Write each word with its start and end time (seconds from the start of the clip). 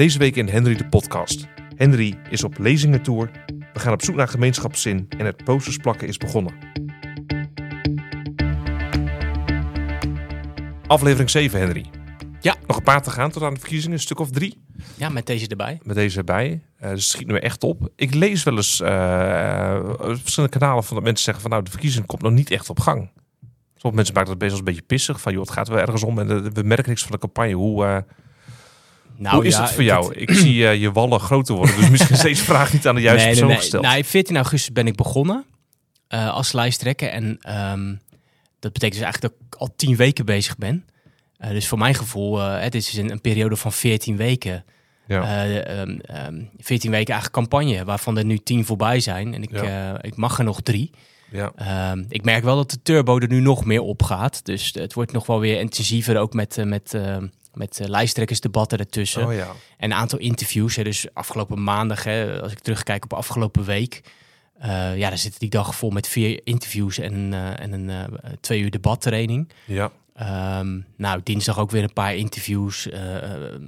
Deze 0.00 0.18
week 0.18 0.36
in 0.36 0.48
Henry 0.48 0.76
de 0.76 0.88
podcast. 0.88 1.46
Henry 1.76 2.18
is 2.30 2.44
op 2.44 2.58
lezingentour. 2.58 3.30
We 3.72 3.80
gaan 3.80 3.92
op 3.92 4.02
zoek 4.02 4.14
naar 4.14 4.28
gemeenschapszin 4.28 5.06
en 5.08 5.26
het 5.26 5.44
posters 5.44 5.76
plakken 5.76 6.08
is 6.08 6.16
begonnen. 6.16 6.54
Aflevering 10.86 11.30
7, 11.30 11.60
Henry. 11.60 11.84
Ja. 12.40 12.56
Nog 12.66 12.76
een 12.76 12.82
paar 12.82 13.02
te 13.02 13.10
gaan 13.10 13.30
tot 13.30 13.42
aan 13.42 13.54
de 13.54 13.60
verkiezingen, 13.60 13.96
een 13.96 14.02
stuk 14.02 14.18
of 14.18 14.30
drie. 14.30 14.58
Ja, 14.96 15.08
met 15.08 15.26
deze 15.26 15.46
erbij. 15.46 15.80
Met 15.82 15.96
deze 15.96 16.18
erbij. 16.18 16.62
Eh 16.76 16.90
dus 16.90 17.00
het 17.00 17.10
schiet 17.10 17.26
nu 17.26 17.36
echt 17.36 17.64
op. 17.64 17.88
Ik 17.96 18.14
lees 18.14 18.42
wel 18.42 18.56
eens 18.56 18.80
op 18.80 20.18
verschillende 20.20 20.58
kanalen 20.58 20.84
van 20.84 20.94
dat 20.94 21.04
mensen 21.04 21.24
zeggen 21.24 21.42
van 21.42 21.50
nou, 21.50 21.62
de 21.62 21.70
verkiezing 21.70 22.06
komt 22.06 22.22
nog 22.22 22.32
niet 22.32 22.50
echt 22.50 22.70
op 22.70 22.80
gang. 22.80 23.10
Sommige 23.74 23.94
mensen 23.94 24.14
maken 24.14 24.30
dat 24.30 24.38
best 24.38 24.50
wel 24.50 24.58
een 24.58 24.64
beetje 24.64 24.86
pissig. 24.86 25.20
Van 25.20 25.32
joh, 25.32 25.40
het 25.40 25.50
gaat 25.50 25.68
wel 25.68 25.78
ergens 25.78 26.02
om 26.02 26.18
en 26.18 26.52
we 26.52 26.62
merken 26.62 26.88
niks 26.88 27.02
van 27.02 27.10
de 27.10 27.18
campagne. 27.18 27.52
Hoe, 27.52 27.84
eh, 27.84 27.98
Nou, 29.20 29.36
hoe 29.36 29.46
is 29.46 29.54
ja, 29.54 29.62
het 29.62 29.70
voor 29.72 29.82
jou? 29.82 30.14
Ik 30.14 30.30
zie 30.30 30.66
eh, 30.66 30.80
je 30.80 30.92
wallen 30.92 31.20
groter 31.20 31.54
worden. 31.54 31.76
Dus 31.76 31.90
misschien 31.90 32.14
is 32.16 32.22
deze 32.22 32.44
vraag 32.44 32.72
niet 32.72 32.86
aan 32.86 32.94
de 32.94 33.00
juiste 33.00 33.26
nee, 33.26 33.34
nee, 33.34 33.44
persoon 33.44 33.48
nee. 33.48 33.56
gesteld. 33.56 33.84
Nou, 33.84 34.04
14 34.04 34.36
augustus 34.36 34.72
ben 34.72 34.86
ik 34.86 34.94
begonnen 34.96 35.44
eh, 36.08 36.32
als 36.34 36.52
lijsttrekker. 36.52 37.08
En 37.08 37.38
ehm, 37.40 37.94
dat 38.58 38.72
betekent 38.72 38.92
dus 38.92 39.02
eigenlijk 39.02 39.20
dat 39.20 39.32
ik 39.46 39.54
al 39.54 39.72
10 39.76 39.96
weken 39.96 40.24
bezig 40.24 40.56
ben. 40.56 40.84
Eh, 41.36 41.50
dus 41.50 41.68
voor 41.68 41.78
mijn 41.78 41.94
gevoel, 41.94 42.38
het 42.38 42.74
is 42.74 42.96
een, 42.96 43.10
een 43.10 43.20
periode 43.20 43.56
van 43.56 43.72
14 43.72 44.16
weken. 44.16 44.64
ja. 45.06 45.22
Eh, 45.22 45.80
ehm, 45.80 45.98
ehm, 45.98 46.42
14 46.58 46.90
weken 46.90 47.14
eigenlijk 47.14 47.32
campagne, 47.32 47.84
waarvan 47.84 48.18
er 48.18 48.24
nu 48.24 48.38
10 48.38 48.64
voorbij 48.64 49.00
zijn. 49.00 49.34
En 49.34 49.42
ik, 49.42 49.50
Ja. 49.50 50.02
ik 50.02 50.16
mag 50.16 50.38
er 50.38 50.44
nog 50.44 50.60
drie. 50.60 50.90
ja. 51.30 51.52
Ik 52.08 52.24
merk 52.24 52.44
wel 52.44 52.56
dat 52.56 52.70
de 52.70 52.82
turbo 52.82 53.18
er 53.18 53.28
nu 53.28 53.40
nog 53.40 53.64
meer 53.64 53.82
op 53.82 54.02
gaat. 54.02 54.44
Dus 54.44 54.70
het 54.74 54.94
wordt 54.94 55.12
nog 55.12 55.26
wel 55.26 55.40
weer 55.40 55.58
intensiever, 55.60 56.18
ook 56.18 56.32
met, 56.32 56.64
met, 56.64 56.98
met 57.54 57.80
eh, 57.80 57.88
lijsttrekkersdebatten 57.88 58.78
ertussen. 58.78 59.26
Oh 59.26 59.34
ja. 59.34 59.52
En 59.76 59.90
een 59.90 59.96
aantal 59.96 60.18
interviews. 60.18 60.76
Hè, 60.76 60.82
dus 60.82 61.06
afgelopen 61.12 61.62
maandag, 61.62 62.04
hè, 62.04 62.42
als 62.42 62.52
ik 62.52 62.58
terugkijk 62.58 63.04
op 63.04 63.12
afgelopen 63.12 63.64
week. 63.64 64.02
eh, 64.58 64.96
ja, 64.96 65.08
dan 65.08 65.18
zitten 65.18 65.40
die 65.40 65.50
dag 65.50 65.74
vol 65.74 65.90
met 65.90 66.08
vier 66.08 66.40
interviews 66.44 66.98
en, 66.98 67.32
eh, 67.32 67.60
en 67.60 67.72
een 67.72 68.18
twee 68.40 68.60
uur 68.60 68.70
debattraining. 68.70 69.48
Ja. 69.64 69.90
Ehm, 70.14 70.80
nou, 70.96 71.20
dinsdag 71.24 71.58
ook 71.58 71.70
weer 71.70 71.82
een 71.82 71.92
paar 71.92 72.14
interviews. 72.14 72.88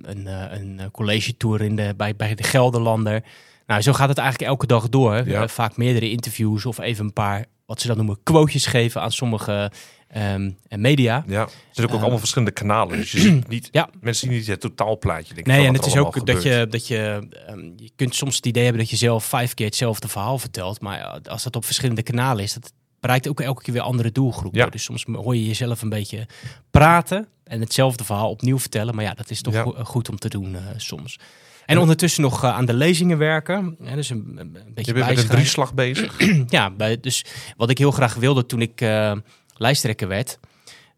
een, 0.03 0.27
een 0.27 0.91
college 0.91 1.36
tour 1.36 1.60
in 1.60 1.77
de, 1.77 1.94
bij, 1.97 2.16
bij 2.16 2.34
de 2.34 2.42
Gelderlander. 2.42 3.22
Nou, 3.66 3.80
zo 3.80 3.92
gaat 3.92 4.08
het 4.08 4.19
eigenlijk 4.19 4.50
elke 4.50 4.66
dag 4.66 4.88
door. 4.88 5.28
Ja. 5.28 5.48
Vaak 5.48 5.77
meerdere 5.77 6.10
interviews 6.10 6.66
of 6.66 6.78
even 6.78 7.05
een 7.05 7.12
paar, 7.12 7.44
wat 7.66 7.80
ze 7.80 7.86
dan 7.86 7.97
noemen, 7.97 8.19
quotejes 8.22 8.66
geven 8.66 9.00
aan 9.00 9.12
sommige 9.12 9.70
ehm, 10.12 10.50
media. 10.68 11.24
ja. 11.27 11.41
Er 11.42 11.48
zijn 11.70 11.86
ook, 11.86 11.92
ook 11.92 11.96
Eh, 11.96 12.00
allemaal 12.00 12.18
verschillende 12.18 12.52
kanalen. 12.52 12.96
Dus 12.98 13.12
je 13.12 13.18
ziet 13.20 13.48
niet, 13.56 13.68
Ja. 13.70 13.88
mensen 14.00 14.28
zien 14.28 14.36
niet 14.38 14.46
het 14.46 14.60
totaalplaatje. 14.60 15.34
Denk 15.34 15.46
Nee, 15.46 15.66
en 15.66 15.74
het 15.74 15.86
is 15.86 15.96
ook 15.96 16.27
dat 16.27 16.42
je, 16.42 16.66
dat 16.70 16.86
je, 16.86 17.28
ehm, 17.46 17.60
je 17.77 17.91
kunt 17.96 18.14
soms 18.14 18.36
het 18.36 18.46
idee 18.46 18.62
hebben 18.62 18.80
dat 18.82 18.91
je 18.91 18.96
zelf 18.96 19.24
vijf 19.24 19.54
keer 19.54 19.66
hetzelfde 19.66 20.08
verhaal 20.08 20.38
vertelt. 20.38 20.80
Maar 20.80 20.98
ja, 20.98 21.20
als 21.30 21.42
dat 21.42 21.56
op 21.56 21.64
verschillende 21.64 22.02
kanalen 22.02 22.44
is, 22.44 22.52
dat 22.54 22.72
bereikt 23.00 23.28
ook 23.28 23.41
elke 23.41 23.62
keer 23.62 23.74
weer 23.74 23.82
andere 23.82 24.12
doelgroepen. 24.12 24.60
Ja. 24.60 24.66
Dus 24.66 24.82
soms 24.82 25.04
hoor 25.12 25.36
je 25.36 25.46
jezelf 25.46 25.82
een 25.82 25.88
beetje 25.88 26.26
praten 26.70 27.28
en 27.44 27.60
hetzelfde 27.60 28.04
verhaal 28.04 28.30
opnieuw 28.30 28.58
vertellen. 28.58 28.94
Maar 28.94 29.04
ja, 29.04 29.14
dat 29.14 29.30
is 29.30 29.42
toch 29.42 29.54
Ja. 29.54 29.62
go- 29.62 29.84
goed 29.84 30.08
om 30.08 30.19
te 30.19 30.28
doen 30.28 30.54
eh, 30.54 30.60
soms. 30.76 31.19
En 31.66 31.78
ondertussen 31.78 32.22
nog 32.22 32.44
eh, 32.44 32.50
aan 32.54 32.64
de 32.64 32.74
lezingen 32.74 33.19
werken. 33.19 33.76
Ja, 33.80 33.94
dus 33.94 34.10
een, 34.10 34.32
een 34.36 34.52
beetje 34.52 34.92
Je 34.92 34.92
bent 34.92 35.06
met 35.14 35.19
een 35.19 35.28
drieslag 35.28 35.74
bezig. 35.74 36.16
Ja, 36.48 36.70
bij, 36.70 37.00
dus 37.00 37.24
wat 37.56 37.70
ik 37.70 37.78
heel 37.78 37.91
graag 37.91 38.14
wilde 38.14 38.47
toen 38.47 38.60
ik 38.60 38.80
eh, 38.80 39.12
lijsttrekker 39.53 40.08
werd. 40.08 40.39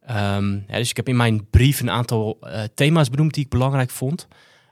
Ehm, 0.07 0.53
ja, 0.53 0.77
dus 0.77 0.91
ik 0.91 0.97
heb 0.97 1.09
in 1.09 1.17
mijn 1.17 1.47
brief 1.51 1.81
een 1.81 1.91
aantal 1.91 2.39
eh, 2.41 2.63
thema's 2.75 3.11
benoemd 3.11 3.35
die 3.35 3.45
ik 3.45 3.51
belangrijk 3.51 3.91
vond. 3.91 4.29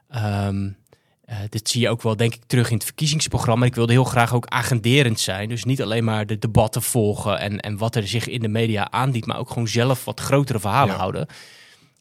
Eh, 0.09 1.39
dit 1.49 1.69
zie 1.69 1.81
je 1.81 1.89
ook 1.89 2.03
wel, 2.03 2.17
denk 2.17 2.35
ik, 2.35 2.45
terug 2.47 2.69
in 2.69 2.75
het 2.75 2.85
verkiezingsprogramma. 2.85 3.67
Ik 3.67 3.75
wilde 3.75 3.93
heel 3.93 4.05
graag 4.05 4.35
ook 4.35 4.47
agenderend 4.47 5.21
zijn. 5.21 5.49
Dus 5.49 5.65
niet 5.65 5.83
alleen 5.83 6.05
maar 6.05 6.27
de 6.27 6.39
debatten 6.39 6.83
volgen 6.83 7.39
en, 7.39 7.61
en 7.61 7.77
wat 7.77 7.97
er 7.97 8.09
zich 8.09 8.29
in 8.29 8.41
de 8.41 8.49
media 8.49 8.91
aandient, 8.91 9.27
maar 9.27 9.39
ook 9.39 9.49
gewoon 9.49 9.69
zelf 9.69 10.05
wat 10.05 10.21
grotere 10.21 10.61
verhalen 10.61 10.93
Ja. 10.95 11.01
houden. 11.01 11.27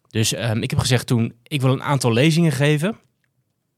Dus 0.10 0.34
ehm, 0.34 0.62
ik 0.62 0.70
heb 0.70 0.80
gezegd 0.80 1.08
toen, 1.08 1.34
ik 1.44 1.62
wil 1.62 1.72
een 1.72 1.84
aantal 1.84 2.14
lezingen 2.14 2.52
geven. 2.52 2.98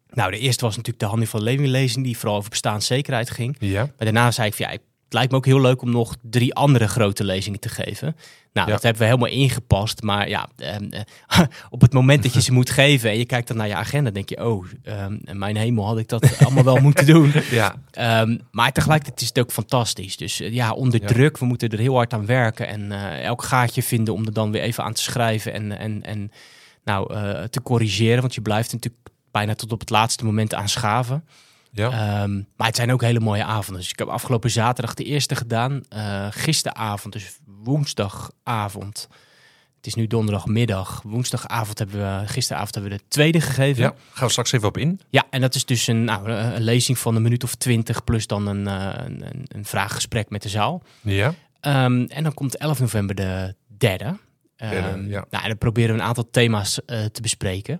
Nou, 0.09 0.31
de 0.31 0.39
eerste 0.39 0.65
was 0.65 0.75
natuurlijk 0.75 1.03
de 1.03 1.09
Hannie 1.09 1.29
van 1.29 1.43
Leving 1.43 1.67
lezing, 1.67 2.05
die 2.05 2.17
vooral 2.17 2.37
over 2.37 2.49
bestaanszekerheid 2.49 3.29
ging. 3.29 3.55
Ja. 3.59 3.79
Maar 3.81 3.93
daarna 3.97 4.31
zei 4.31 4.47
ik 4.47 4.53
van 4.53 4.71
ja, 4.71 4.77
het 5.13 5.21
lijkt 5.21 5.31
me 5.31 5.37
ook 5.37 5.45
heel 5.45 5.61
leuk 5.61 5.81
om 5.81 5.91
nog 5.91 6.15
drie 6.21 6.53
andere 6.53 6.87
grote 6.87 7.23
lezingen 7.23 7.59
te 7.59 7.69
geven. 7.69 8.15
Nou, 8.53 8.67
Ja. 8.67 8.73
dat 8.73 8.83
hebben 8.83 9.01
we 9.01 9.07
helemaal 9.07 9.29
ingepast. 9.29 10.01
Maar 10.01 10.29
ja, 10.29 10.49
ehm, 10.57 10.83
eh, 10.89 11.39
op 11.69 11.81
het 11.81 11.93
moment 11.93 12.23
dat 12.23 12.33
je 12.33 12.41
ze 12.41 12.51
moet 12.53 12.69
geven 12.69 13.09
en 13.09 13.17
je 13.17 13.25
kijkt 13.25 13.47
dan 13.47 13.57
naar 13.57 13.67
je 13.67 13.75
agenda, 13.75 14.09
denk 14.09 14.29
je, 14.29 14.45
oh, 14.45 14.65
ehm, 14.83 15.17
mijn 15.37 15.55
hemel, 15.57 15.85
had 15.85 15.97
ik 15.97 16.07
dat 16.07 16.37
allemaal 16.45 16.63
wel 16.63 16.77
moeten 16.77 17.05
doen. 17.05 17.31
Ja. 17.51 17.75
Ehm, 17.91 18.37
maar 18.51 18.71
tegelijkertijd 18.71 19.21
is 19.21 19.27
het 19.27 19.39
ook 19.39 19.51
fantastisch. 19.51 20.17
Dus 20.17 20.39
eh, 20.39 20.53
ja, 20.53 20.71
onder 20.71 21.01
Ja. 21.01 21.07
druk, 21.07 21.37
we 21.37 21.45
moeten 21.45 21.69
er 21.69 21.79
heel 21.79 21.95
hard 21.95 22.13
aan 22.13 22.25
werken 22.25 22.67
en 22.67 22.91
eh, 22.91 23.23
elk 23.23 23.43
gaatje 23.43 23.83
vinden 23.83 24.13
om 24.13 24.25
er 24.25 24.33
dan 24.33 24.51
weer 24.51 24.61
even 24.61 24.83
aan 24.83 24.93
te 24.93 25.01
schrijven 25.01 25.53
en, 25.53 25.77
en, 25.77 26.03
en 26.03 26.31
nou, 26.83 27.07
te 27.49 27.61
corrigeren. 27.61 28.21
Want 28.21 28.35
je 28.35 28.41
blijft 28.41 28.71
natuurlijk 28.71 29.09
bijna 29.31 29.55
tot 29.55 29.71
op 29.71 29.79
het 29.79 29.89
laatste 29.89 30.25
moment 30.25 30.53
aan 30.53 30.69
schaven. 30.69 31.23
Ja. 31.73 31.89
Ehm, 31.89 32.41
maar 32.55 32.67
het 32.67 32.75
zijn 32.75 32.91
ook 32.91 33.01
hele 33.01 33.19
mooie 33.19 33.43
avonden. 33.43 33.81
Dus 33.81 33.91
ik 33.91 33.99
heb 33.99 34.07
afgelopen 34.07 34.51
zaterdag 34.51 34.93
de 34.93 35.03
eerste 35.03 35.35
gedaan. 35.35 35.83
Eh, 35.89 36.27
gisteravond, 36.29 37.13
dus 37.13 37.37
woensdagavond. 37.63 39.07
Het 39.77 39.87
is 39.87 39.93
nu 39.93 40.07
donderdagmiddag. 40.07 41.01
Woensdagavond 41.05 41.79
hebben 41.79 41.99
we, 41.99 42.27
gisteravond 42.27 42.73
hebben 42.73 42.91
we 42.91 42.97
de 42.97 43.03
tweede 43.07 43.41
gegeven. 43.41 43.83
ja. 43.83 43.93
Gaan 44.11 44.25
we 44.25 44.31
straks 44.31 44.51
even 44.51 44.67
op 44.67 44.77
in. 44.77 44.99
Ja, 45.09 45.23
en 45.29 45.41
dat 45.41 45.55
is 45.55 45.65
dus 45.65 45.87
een, 45.87 46.03
nou, 46.03 46.29
een 46.29 46.63
lezing 46.63 46.97
van 46.97 47.15
een 47.15 47.21
minuut 47.21 47.43
of 47.43 47.55
twintig... 47.55 48.03
plus 48.03 48.27
dan 48.27 48.47
een, 48.47 48.67
eh, 48.67 49.05
een, 49.05 49.45
een, 49.47 49.65
vraaggesprek 49.65 50.29
met 50.29 50.41
de 50.41 50.49
zaal. 50.49 50.83
Ja. 51.01 51.33
Ehm, 51.59 52.03
en 52.03 52.23
dan 52.23 52.33
komt 52.33 52.57
11 52.57 52.79
november 52.79 53.15
de 53.15 53.55
derde. 53.77 54.17
Derde, 54.55 54.87
Ehm, 54.87 55.07
ja. 55.07 55.25
nou, 55.29 55.43
en 55.43 55.49
dan 55.49 55.57
proberen 55.57 55.95
we 55.95 56.01
een 56.01 56.07
aantal 56.07 56.29
thema's 56.31 56.85
eh, 56.85 57.05
te 57.05 57.21
bespreken. 57.21 57.79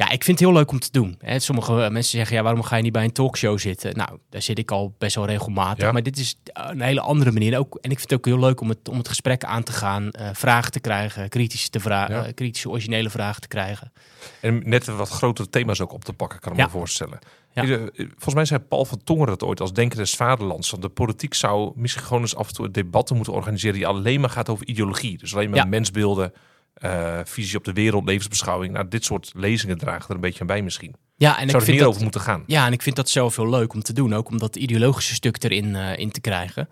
Ja, 0.00 0.10
ik 0.10 0.24
vind 0.24 0.38
het 0.38 0.48
heel 0.48 0.56
leuk 0.56 0.70
om 0.70 0.78
te 0.78 0.88
doen. 0.90 1.16
Hè. 1.18 1.38
Sommige 1.38 1.72
eh, 1.72 1.90
mensen 1.90 2.18
zeggen, 2.18 2.36
ja, 2.36 2.42
waarom 2.42 2.62
ga 2.62 2.76
je 2.76 2.82
niet 2.82 2.92
bij 2.92 3.04
een 3.04 3.12
talkshow 3.12 3.58
zitten? 3.58 3.96
Nou, 3.96 4.18
daar 4.30 4.42
zit 4.42 4.58
ik 4.58 4.70
al 4.70 4.94
best 4.98 5.14
wel 5.16 5.26
regelmatig. 5.26 5.84
Ja. 5.84 5.92
Maar 5.92 6.02
dit 6.02 6.18
is 6.18 6.34
een 6.52 6.80
hele 6.80 7.00
andere 7.00 7.32
manier. 7.32 7.58
Ook, 7.58 7.78
en 7.80 7.90
ik 7.90 7.98
vind 7.98 8.10
het 8.10 8.18
ook 8.18 8.24
heel 8.26 8.38
leuk 8.38 8.60
om 8.60 8.68
het, 8.68 8.88
om 8.88 8.98
het 8.98 9.08
gesprek 9.08 9.44
aan 9.44 9.62
te 9.62 9.72
gaan. 9.72 10.10
eh, 10.10 10.28
vragen 10.32 10.72
te 10.72 10.80
krijgen, 10.80 11.28
kritische, 11.28 11.68
te 11.68 11.80
vra- 11.80 12.10
Ja. 12.10 12.24
eh, 12.26 12.34
kritische, 12.34 12.68
originele 12.70 13.10
vragen 13.10 13.40
te 13.40 13.48
krijgen. 13.48 13.92
En 14.40 14.62
net 14.64 14.86
wat 14.86 15.08
grotere 15.08 15.48
thema's 15.48 15.80
ook 15.80 15.92
op 15.92 16.04
te 16.04 16.12
pakken, 16.12 16.40
kan 16.40 16.52
ik 16.52 16.58
Ja. 16.58 16.64
me 16.64 16.70
voorstellen. 16.70 17.18
Eh, 17.54 17.64
Volgens 17.94 18.34
mij 18.34 18.44
zei 18.44 18.60
Paul 18.60 18.84
van 18.84 19.00
Tongeren 19.04 19.32
het 19.32 19.42
ooit 19.42 19.60
als 19.60 19.72
denker 19.72 19.98
des 19.98 20.14
vaderlands. 20.14 20.70
Want 20.70 20.82
de 20.82 20.88
politiek 20.88 21.34
zou 21.34 21.72
misschien 21.74 22.02
gewoon 22.04 22.22
eens 22.22 22.36
af 22.36 22.48
en 22.48 22.54
toe 22.54 22.70
debatten 22.70 23.16
moeten 23.16 23.34
organiseren 23.34 23.74
die 23.76 23.86
alleen 23.86 24.20
maar 24.20 24.30
gaat 24.30 24.48
over 24.48 24.66
ideologie. 24.66 25.18
Dus 25.18 25.34
alleen 25.34 25.50
maar 25.50 25.68
mensbeelden, 25.68 26.32
eh, 26.78 27.20
visie 27.24 27.58
op 27.58 27.64
de 27.64 27.72
wereld, 27.72 28.04
levensbeschouwing. 28.04 28.72
Nou, 28.72 28.88
dit 28.88 29.04
soort 29.04 29.32
lezingen 29.34 29.78
dragen 29.78 30.08
er 30.08 30.14
een 30.14 30.20
beetje 30.20 30.40
aan 30.40 30.46
bij 30.46 30.62
misschien. 30.62 30.94
Ja, 31.16 31.30
en 31.30 31.34
zou 31.34 31.48
ik 31.48 31.54
er 31.54 31.60
vind 31.60 31.70
meer 31.70 31.78
dat, 31.78 31.88
over 31.88 32.02
moeten 32.02 32.20
gaan. 32.20 32.42
Ja, 32.46 32.66
en 32.66 32.72
ik 32.72 32.82
vind 32.82 32.96
dat 32.96 33.08
zelf 33.08 33.36
heel 33.36 33.48
leuk 33.48 33.72
om 33.72 33.82
te 33.82 33.92
doen. 33.92 34.14
Ook 34.14 34.28
om 34.28 34.38
dat 34.38 34.56
ideologische 34.56 35.14
stuk 35.14 35.42
erin 35.42 35.76
eh, 35.76 35.98
in 35.98 36.10
te 36.10 36.20
krijgen. 36.20 36.68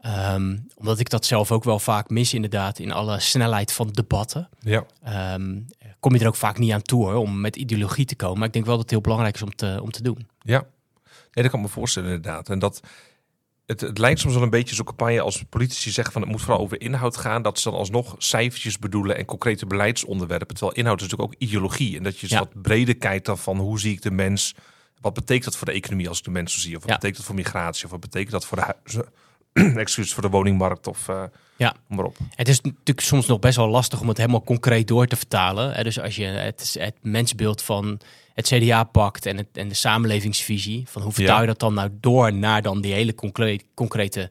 Ehm, 0.00 0.56
omdat 0.74 0.98
ik 0.98 1.10
dat 1.10 1.26
zelf 1.26 1.52
ook 1.52 1.64
wel 1.64 1.78
vaak 1.78 2.10
mis, 2.10 2.34
inderdaad, 2.34 2.78
in 2.78 2.92
alle 2.92 3.20
snelheid 3.20 3.72
van 3.72 3.88
debatten. 3.88 4.48
Ja. 4.60 4.84
Ehm, 5.02 5.60
kom 6.00 6.14
je 6.14 6.20
er 6.20 6.26
ook 6.26 6.34
vaak 6.34 6.58
niet 6.58 6.72
aan 6.72 6.82
toe 6.82 7.04
hoor, 7.04 7.14
om 7.14 7.40
met 7.40 7.56
ideologie 7.56 8.04
te 8.04 8.16
komen. 8.16 8.38
Maar 8.38 8.46
ik 8.46 8.52
denk 8.52 8.64
wel 8.64 8.74
dat 8.74 8.82
het 8.82 8.92
heel 8.92 9.00
belangrijk 9.00 9.34
is 9.34 9.42
om 9.42 9.54
te, 9.54 9.78
om 9.82 9.90
te 9.90 10.02
doen. 10.02 10.28
Ja, 10.38 10.66
nee, 11.02 11.44
dat 11.44 11.50
kan 11.50 11.60
ik 11.60 11.66
me 11.66 11.72
voorstellen 11.72 12.08
inderdaad. 12.08 12.48
En 12.48 12.58
dat 12.58 12.80
het, 13.68 13.80
het 13.80 13.98
lijkt 13.98 14.20
soms 14.20 14.34
wel 14.34 14.42
een 14.42 14.50
beetje 14.50 14.74
zo'n 14.74 14.84
campagne 14.84 15.20
als 15.20 15.44
politici 15.48 15.90
zeggen 15.90 16.12
van 16.12 16.22
het 16.22 16.30
moet 16.30 16.40
vooral 16.40 16.60
over 16.60 16.80
inhoud 16.80 17.16
gaan. 17.16 17.42
Dat 17.42 17.58
ze 17.58 17.70
dan 17.70 17.78
alsnog 17.78 18.14
cijfertjes 18.18 18.78
bedoelen 18.78 19.16
en 19.16 19.24
concrete 19.24 19.66
beleidsonderwerpen. 19.66 20.56
Terwijl 20.56 20.76
inhoud 20.76 21.00
is 21.00 21.02
natuurlijk 21.02 21.32
ook 21.32 21.40
ideologie. 21.40 21.96
En 21.96 22.02
dat 22.02 22.14
je 22.16 22.22
eens 22.22 22.32
Ja. 22.32 22.38
wat 22.38 22.62
breder 22.62 22.96
kijkt 22.96 23.26
dan 23.26 23.38
van 23.38 23.58
hoe 23.58 23.80
zie 23.80 23.92
ik 23.92 24.02
de 24.02 24.10
mens. 24.10 24.54
Wat 25.00 25.14
betekent 25.14 25.44
dat 25.44 25.56
voor 25.56 25.66
de 25.66 25.72
economie 25.72 26.08
als 26.08 26.18
ik 26.18 26.24
de 26.24 26.30
mensen 26.30 26.60
zie? 26.60 26.74
Of 26.76 26.80
wat 26.80 26.88
Ja. 26.90 26.94
betekent 26.94 27.16
dat 27.18 27.26
voor 27.26 27.34
migratie? 27.44 27.84
Of 27.84 27.90
wat 27.90 28.00
betekent 28.00 28.30
dat 28.30 28.46
voor 28.46 28.56
de? 28.84 29.06
Excuus, 29.76 30.12
voor 30.14 30.22
de 30.22 30.28
woningmarkt? 30.28 30.86
Of 30.86 31.08
eh 31.08 31.22
Ja. 31.56 31.74
maar 31.86 32.04
op. 32.04 32.16
Het 32.34 32.48
is 32.48 32.60
natuurlijk 32.60 33.00
soms 33.00 33.26
nog 33.26 33.38
best 33.38 33.56
wel 33.56 33.68
lastig 33.68 34.00
om 34.00 34.08
het 34.08 34.16
helemaal 34.16 34.42
concreet 34.44 34.86
door 34.88 35.06
te 35.06 35.16
vertalen. 35.16 35.72
hè. 35.72 35.82
Dus 35.82 36.00
als 36.00 36.16
je 36.16 36.24
het, 36.24 36.76
het 36.78 36.94
mensbeeld 37.02 37.62
van 37.62 38.00
het 38.34 38.46
CDA 38.46 38.84
pakt 38.84 39.26
en, 39.26 39.36
het, 39.36 39.46
en 39.52 39.68
de 39.68 39.74
samenlevingsvisie, 39.74 40.84
van 40.88 41.02
hoe 41.02 41.12
vertaal 41.12 41.34
Ja. 41.34 41.40
je 41.40 41.46
dat 41.46 41.58
dan 41.58 41.74
nou 41.74 41.90
door 42.00 42.32
naar 42.32 42.62
dan 42.62 42.80
die 42.80 42.92
hele 42.92 43.14
concreet, 43.14 43.64
concrete 43.74 44.28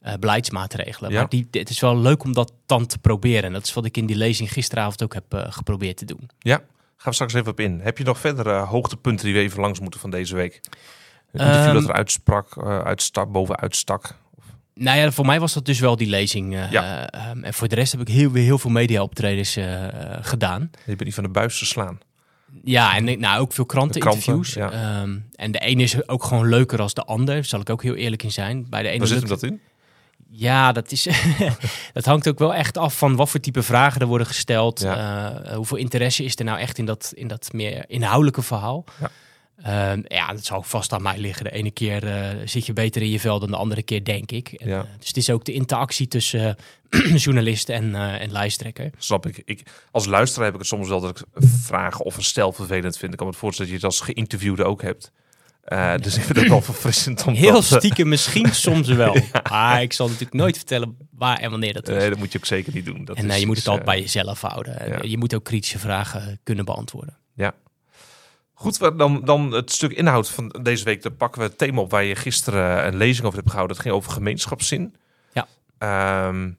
eh, 0.00 0.14
beleidsmaatregelen. 0.20 1.10
Ja. 1.10 1.18
Maar 1.20 1.28
die, 1.28 1.48
het 1.50 1.70
is 1.70 1.80
wel 1.80 1.98
leuk 1.98 2.22
om 2.24 2.32
dat 2.32 2.52
dan 2.66 2.86
te 2.86 2.98
proberen. 2.98 3.42
En 3.44 3.52
dat 3.52 3.64
is 3.66 3.72
wat 3.72 3.84
ik 3.84 3.96
in 3.96 4.06
die 4.06 4.16
lezing 4.16 4.52
gisteravond 4.52 5.02
ook 5.02 5.14
heb 5.14 5.34
eh, 5.34 5.44
geprobeerd 5.52 5.96
te 5.96 6.04
doen. 6.04 6.30
Ja, 6.38 6.56
gaan 6.56 6.64
we 7.04 7.12
straks 7.12 7.34
even 7.34 7.50
op 7.50 7.60
in. 7.60 7.80
Heb 7.80 7.98
je 7.98 8.04
nog 8.04 8.18
verdere 8.18 8.58
hoogtepunten 8.58 9.24
die 9.24 9.34
we 9.34 9.40
even 9.40 9.60
langs 9.60 9.80
moeten 9.80 10.00
van 10.00 10.10
deze 10.10 10.34
week? 10.34 10.60
Een 11.32 11.40
interview 11.46 11.66
Ehm, 11.66 11.74
dat 11.74 11.88
er 11.88 11.92
uitsprak, 11.94 12.58
uitstak, 12.84 13.32
bovenuit 13.32 13.76
stak. 13.76 14.14
Nou 14.74 14.98
ja, 14.98 15.10
voor 15.10 15.26
mij 15.26 15.40
was 15.40 15.52
dat 15.52 15.64
dus 15.66 15.80
wel 15.80 15.96
die 15.96 16.08
lezing. 16.08 16.54
eh, 16.56 16.70
Ja. 16.70 17.10
ehm, 17.10 17.42
en 17.44 17.54
voor 17.54 17.68
de 17.68 17.74
rest 17.74 17.92
heb 17.92 18.00
ik 18.00 18.08
heel, 18.08 18.30
weer 18.30 18.44
heel 18.44 18.58
veel 18.58 18.70
media-optredens 18.70 19.56
eh, 19.56 19.84
gedaan. 20.20 20.60
Je 20.84 20.86
bent 20.86 21.04
niet 21.04 21.14
van 21.14 21.24
de 21.24 21.30
buis 21.30 21.58
te 21.58 21.66
slaan. 21.66 21.98
Ja, 22.64 22.96
en 22.96 23.20
nou, 23.20 23.40
ook 23.40 23.52
veel 23.52 23.66
kranteninterviews. 23.66 24.52
Kranten, 24.52 24.80
Ehm, 24.80 25.18
en 25.34 25.52
de 25.52 25.58
ene 25.58 25.82
is 25.82 26.08
ook 26.08 26.24
gewoon 26.24 26.48
leuker 26.48 26.80
als 26.80 26.94
de 26.94 27.04
ander. 27.04 27.44
Zal 27.44 27.60
ik 27.60 27.70
ook 27.70 27.82
heel 27.82 27.94
eerlijk 27.94 28.22
in 28.22 28.32
zijn. 28.32 28.66
Bij 28.68 28.82
de 28.82 28.88
ene 28.88 28.98
Waar 28.98 29.06
zit 29.06 29.18
hem 29.18 29.28
dat 29.28 29.42
in? 29.42 29.60
Ja, 30.32 30.72
dat, 30.72 30.92
is, 30.92 31.06
dat 31.92 32.04
hangt 32.04 32.28
ook 32.28 32.38
wel 32.38 32.54
echt 32.54 32.78
af 32.78 32.98
van 32.98 33.16
wat 33.16 33.30
voor 33.30 33.40
type 33.40 33.62
vragen 33.62 34.00
er 34.00 34.06
worden 34.06 34.26
gesteld. 34.26 34.80
Ja. 34.80 35.32
Eh, 35.44 35.54
hoeveel 35.56 35.76
interesse 35.76 36.24
is 36.24 36.36
er 36.38 36.44
nou 36.44 36.58
echt 36.58 36.78
in 36.78 36.84
dat, 36.84 37.12
in 37.14 37.26
dat 37.28 37.52
meer 37.52 37.84
inhoudelijke 37.86 38.42
verhaal? 38.42 38.84
Ja. 39.00 39.10
Ehm, 39.62 40.00
ja, 40.06 40.32
dat 40.32 40.50
ook 40.52 40.64
vast 40.64 40.92
aan 40.92 41.02
mij 41.02 41.18
liggen. 41.18 41.44
De 41.44 41.50
ene 41.50 41.70
keer 41.70 42.06
eh, 42.06 42.36
zit 42.44 42.66
je 42.66 42.72
beter 42.72 43.02
in 43.02 43.10
je 43.10 43.20
vel 43.20 43.38
dan 43.38 43.50
de 43.50 43.56
andere 43.56 43.82
keer, 43.82 44.04
denk 44.04 44.30
ik. 44.30 44.48
En, 44.52 44.68
Ja. 44.68 44.78
eh, 44.78 44.84
dus 44.98 45.08
het 45.08 45.16
is 45.16 45.30
ook 45.30 45.44
de 45.44 45.52
interactie 45.52 46.08
tussen 46.08 46.56
eh, 46.90 47.16
journalist 47.24 47.68
en, 47.68 47.94
en 47.94 48.32
lijsttrekker. 48.32 48.90
Snap 48.98 49.26
ik. 49.26 49.42
ik. 49.44 49.62
Als 49.90 50.06
luisteraar 50.06 50.44
heb 50.44 50.54
ik 50.54 50.60
het 50.60 50.68
soms 50.68 50.88
wel 50.88 51.00
dat 51.00 51.18
ik 51.20 51.26
vragen 51.42 52.04
of 52.04 52.16
een 52.16 52.22
stel 52.22 52.52
vervelend 52.52 52.96
vind. 52.96 53.12
Ik 53.12 53.18
kan 53.18 53.26
me 53.26 53.32
voorstellen 53.32 53.70
dat 53.72 53.80
je 53.80 53.86
het 53.86 53.96
als 53.96 54.06
geïnterviewde 54.06 54.64
ook 54.64 54.82
hebt. 54.82 55.12
Dus 56.02 56.16
ik 56.16 56.22
vind 56.22 56.38
het 56.38 56.48
wel 56.48 56.60
verfrissend 56.62 57.26
om 57.26 57.34
Heel 57.44 57.52
dat... 57.52 57.64
stiekem 57.64 58.08
misschien 58.08 58.54
soms 58.68 58.88
wel. 58.88 59.16
Maar 59.50 59.82
ik 59.82 59.92
zal 59.92 60.06
natuurlijk 60.06 60.34
nooit 60.34 60.56
vertellen 60.56 60.96
waar 61.10 61.38
en 61.38 61.50
wanneer 61.50 61.72
dat 61.72 61.88
is. 61.88 61.96
Nee, 61.96 62.08
dat 62.10 62.18
moet 62.18 62.32
je 62.32 62.38
ook 62.38 62.46
zeker 62.46 62.74
niet 62.74 62.84
doen. 62.84 63.04
Dat 63.04 63.16
en 63.16 63.30
is, 63.30 63.38
je 63.38 63.46
moet 63.46 63.56
het 63.56 63.66
altijd 63.68 63.86
bij 63.86 64.00
jezelf 64.00 64.40
houden. 64.40 64.88
ja. 64.88 64.98
Je 65.02 65.18
moet 65.18 65.34
ook 65.34 65.44
kritische 65.44 65.78
vragen 65.78 66.40
kunnen 66.42 66.64
beantwoorden. 66.64 67.16
Goed, 68.60 68.98
dan, 68.98 69.20
dan 69.24 69.52
het 69.52 69.72
stuk 69.72 69.92
inhoud 69.92 70.30
van 70.30 70.48
deze 70.62 70.84
week. 70.84 71.02
Dan 71.02 71.16
pakken 71.16 71.40
we 71.40 71.46
het 71.46 71.58
thema 71.58 71.80
op 71.80 71.90
waar 71.90 72.04
je 72.04 72.16
gisteren 72.16 72.86
een 72.86 72.96
lezing 72.96 73.26
over 73.26 73.38
hebt 73.38 73.50
gehouden. 73.50 73.76
Het 73.76 73.86
ging 73.86 73.96
over 73.96 74.12
gemeenschapszin. 74.12 74.94
Ja. 75.32 75.46
Ehm, 75.78 76.50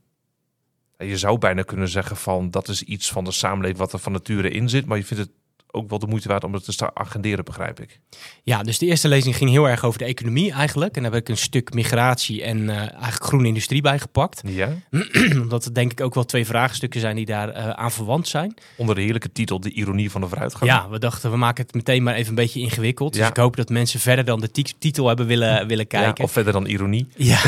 je 0.98 1.18
zou 1.18 1.38
bijna 1.38 1.62
kunnen 1.62 1.88
zeggen 1.88 2.18
van 2.18 2.50
dat 2.51 2.68
is 2.68 2.83
iets 2.83 3.12
van 3.12 3.24
de 3.24 3.31
samenleving 3.31 3.80
wat 3.80 3.94
er 3.94 4.00
van 4.00 4.12
nature 4.12 4.50
in 4.50 4.69
zit. 4.69 4.86
Maar 4.86 4.98
je 4.98 5.06
vindt 5.06 5.24
het 5.24 5.33
ook 5.71 5.89
wel 5.89 6.00
de 6.00 6.07
moeite 6.07 6.27
waard 6.27 6.44
om 6.44 6.53
het 6.53 6.77
te 6.77 6.94
agenderen, 6.95 7.45
begrijp 7.45 7.79
ik. 7.79 8.00
Ja, 8.44 8.63
dus 8.63 8.77
de 8.77 8.85
eerste 8.85 9.07
lezing 9.07 9.35
ging 9.35 9.50
heel 9.50 9.69
erg 9.69 9.83
over 9.83 10.00
de 10.00 10.06
economie 10.06 10.51
eigenlijk. 10.51 10.95
En 10.95 11.03
daar 11.03 11.12
heb 11.12 11.21
ik 11.21 11.29
een 11.29 11.38
stuk 11.38 11.73
migratie 11.73 12.44
en 12.44 12.69
eh, 12.69 12.77
eigenlijk 12.77 13.23
groene 13.23 13.47
industrie 13.47 13.81
bij 13.81 14.00
gepakt. 14.00 14.41
Ja. 14.45 14.69
Omdat 15.41 15.63
het 15.65 15.75
denk 15.75 15.91
ik 15.91 16.01
ook 16.01 16.13
wel 16.13 16.25
twee 16.25 16.45
vraagstukken 16.45 17.00
zijn 17.00 17.15
die 17.15 17.25
daar 17.25 17.50
eh, 17.50 17.69
aan 17.69 17.91
verwant 17.91 18.27
zijn. 18.27 18.53
Onder 18.77 18.95
de 18.95 19.01
heerlijke 19.01 19.31
titel 19.31 19.59
De 19.59 19.71
ironie 19.71 20.12
van 20.12 20.21
de 20.21 20.27
vooruitgang. 20.27 20.71
Ja, 20.71 20.89
we 20.89 21.00
dachten 21.00 21.31
we 21.31 21.38
maken 21.38 21.63
het 21.65 21.74
meteen 21.74 22.03
maar 22.03 22.13
even 22.15 22.29
een 22.29 22.35
beetje 22.35 22.59
ingewikkeld. 22.59 23.13
Dus 23.13 23.21
Ja. 23.21 23.27
ik 23.29 23.38
hoop 23.38 23.56
dat 23.56 23.69
mensen 23.69 24.00
verder 24.00 24.25
dan 24.25 24.39
de 24.39 24.51
ti- 24.51 24.74
titel 24.79 25.07
hebben 25.07 25.25
willen, 25.25 25.67
willen 25.67 25.85
Ja, 25.89 26.00
kijken. 26.01 26.24
of 26.24 26.31
verder 26.31 26.53
dan 26.53 26.65
ironie. 26.65 27.07
Ja, 27.15 27.39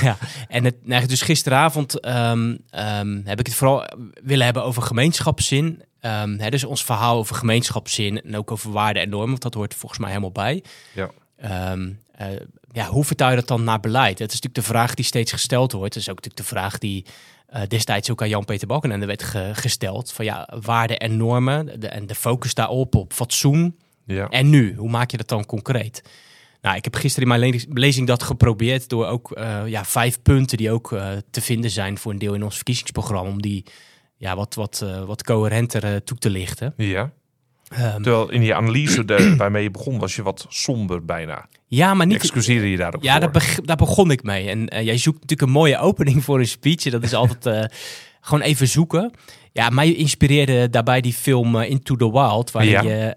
ja. 0.00 0.16
en 0.48 0.64
het, 0.64 0.74
nou, 0.84 1.06
dus 1.06 1.22
gisteravond 1.22 2.00
ehm, 2.00 2.56
ehm, 2.70 3.20
heb 3.24 3.38
ik 3.40 3.46
het 3.46 3.54
vooral 3.54 3.84
willen 4.22 4.44
hebben 4.44 4.64
over 4.64 4.82
gemeenschapszin. 4.82 5.82
Ehm, 6.00 6.38
hè, 6.38 6.50
dus 6.50 6.64
ons 6.64 6.84
verhaal 6.84 7.16
over 7.18 7.36
gemeenschapszin 7.36 8.22
en 8.22 8.36
ook 8.36 8.50
over 8.50 8.70
waarden 8.72 9.02
en 9.02 9.08
normen, 9.08 9.28
want 9.30 9.42
dat 9.42 9.54
hoort 9.54 9.74
volgens 9.74 10.00
mij 10.00 10.08
helemaal 10.08 10.32
bij. 10.32 10.62
Ja. 10.94 11.10
Ehm, 11.36 11.90
eh, 12.12 12.26
ja, 12.72 12.86
hoe 12.86 13.04
vertaal 13.04 13.30
je 13.30 13.36
dat 13.36 13.48
dan 13.48 13.64
naar 13.64 13.80
beleid? 13.80 14.18
Het 14.18 14.32
is 14.32 14.40
natuurlijk 14.40 14.54
de 14.66 14.72
vraag 14.74 14.94
die 14.94 15.04
steeds 15.04 15.32
gesteld 15.32 15.72
wordt. 15.72 15.94
Het 15.94 16.02
is 16.02 16.08
ook 16.10 16.16
natuurlijk 16.16 16.48
de 16.48 16.54
vraag 16.56 16.78
die 16.78 17.04
eh, 17.48 17.62
destijds 17.68 18.10
ook 18.10 18.22
aan 18.22 18.28
Jan-Peter 18.28 18.66
Balkenende 18.66 19.06
werd 19.06 19.22
ge- 19.22 19.50
gesteld. 19.54 20.12
Van 20.12 20.24
ja, 20.24 20.48
waarden 20.60 20.98
en 20.98 21.16
normen 21.16 21.80
de, 21.80 21.88
en 21.88 22.06
de 22.06 22.14
focus 22.14 22.54
daarop, 22.54 22.94
op 22.94 23.12
fatsoen, 23.12 23.78
Ja. 24.04 24.28
en 24.28 24.50
nu, 24.50 24.74
hoe 24.74 24.90
maak 24.90 25.10
je 25.10 25.16
dat 25.16 25.28
dan 25.28 25.46
concreet? 25.46 26.02
Nou, 26.62 26.76
ik 26.76 26.84
heb 26.84 26.94
gisteren 26.94 27.30
in 27.30 27.38
mijn 27.38 27.52
le- 27.52 27.80
lezing 27.80 28.06
dat 28.06 28.22
geprobeerd 28.22 28.88
door 28.88 29.06
ook 29.06 29.32
eh, 29.32 29.62
ja, 29.66 29.84
vijf 29.84 30.22
punten 30.22 30.56
die 30.56 30.70
ook 30.70 30.88
te 31.30 31.40
vinden 31.40 31.70
zijn 31.70 31.98
voor 31.98 32.12
een 32.12 32.18
deel 32.18 32.34
in 32.34 32.44
ons 32.44 32.54
verkiezingsprogramma, 32.54 33.30
om 33.30 33.42
die 33.42 33.64
ja, 34.18 34.36
wat, 34.36 34.54
wat, 34.54 34.80
eh, 34.84 35.04
wat 35.04 35.22
coherenter 35.24 35.84
eh, 35.84 35.96
toe 35.96 36.18
te 36.18 36.30
lichten. 36.30 36.74
ja. 36.76 37.10
Ehm, 37.68 38.02
Terwijl 38.02 38.30
in 38.30 38.40
die 38.40 38.54
analyse 38.54 39.04
de, 39.04 39.34
waarmee 39.36 39.62
je 39.62 39.70
begon 39.70 39.98
was 39.98 40.16
je 40.16 40.22
wat 40.22 40.46
somber 40.48 41.04
bijna. 41.04 41.48
ja, 41.66 41.94
maar 41.94 42.06
niet. 42.06 42.16
Excuseer 42.16 42.64
je 42.64 42.76
daar 42.76 42.94
ook 42.94 43.02
Ja, 43.02 43.18
daar, 43.18 43.30
beg- 43.30 43.60
daar 43.60 43.76
begon 43.76 44.10
ik 44.10 44.22
mee. 44.22 44.48
En 44.48 44.68
eh, 44.68 44.84
jij 44.84 44.98
zoekt 44.98 45.20
natuurlijk 45.20 45.48
een 45.48 45.54
mooie 45.56 45.78
opening 45.78 46.24
voor 46.24 46.38
een 46.38 46.46
speech. 46.48 46.84
en 46.84 46.90
Dat 46.90 47.02
is 47.02 47.14
altijd 47.14 47.72
gewoon 48.20 48.40
even 48.40 48.68
zoeken. 48.68 49.10
Ja, 49.52 49.70
mij 49.70 49.92
inspireerde 49.94 50.70
daarbij 50.70 51.00
die 51.00 51.12
film 51.12 51.56
Into 51.60 51.96
the 51.96 52.10
Wild, 52.12 52.50
waarin 52.50 52.70
Ja. 52.72 52.82
je 52.82 53.16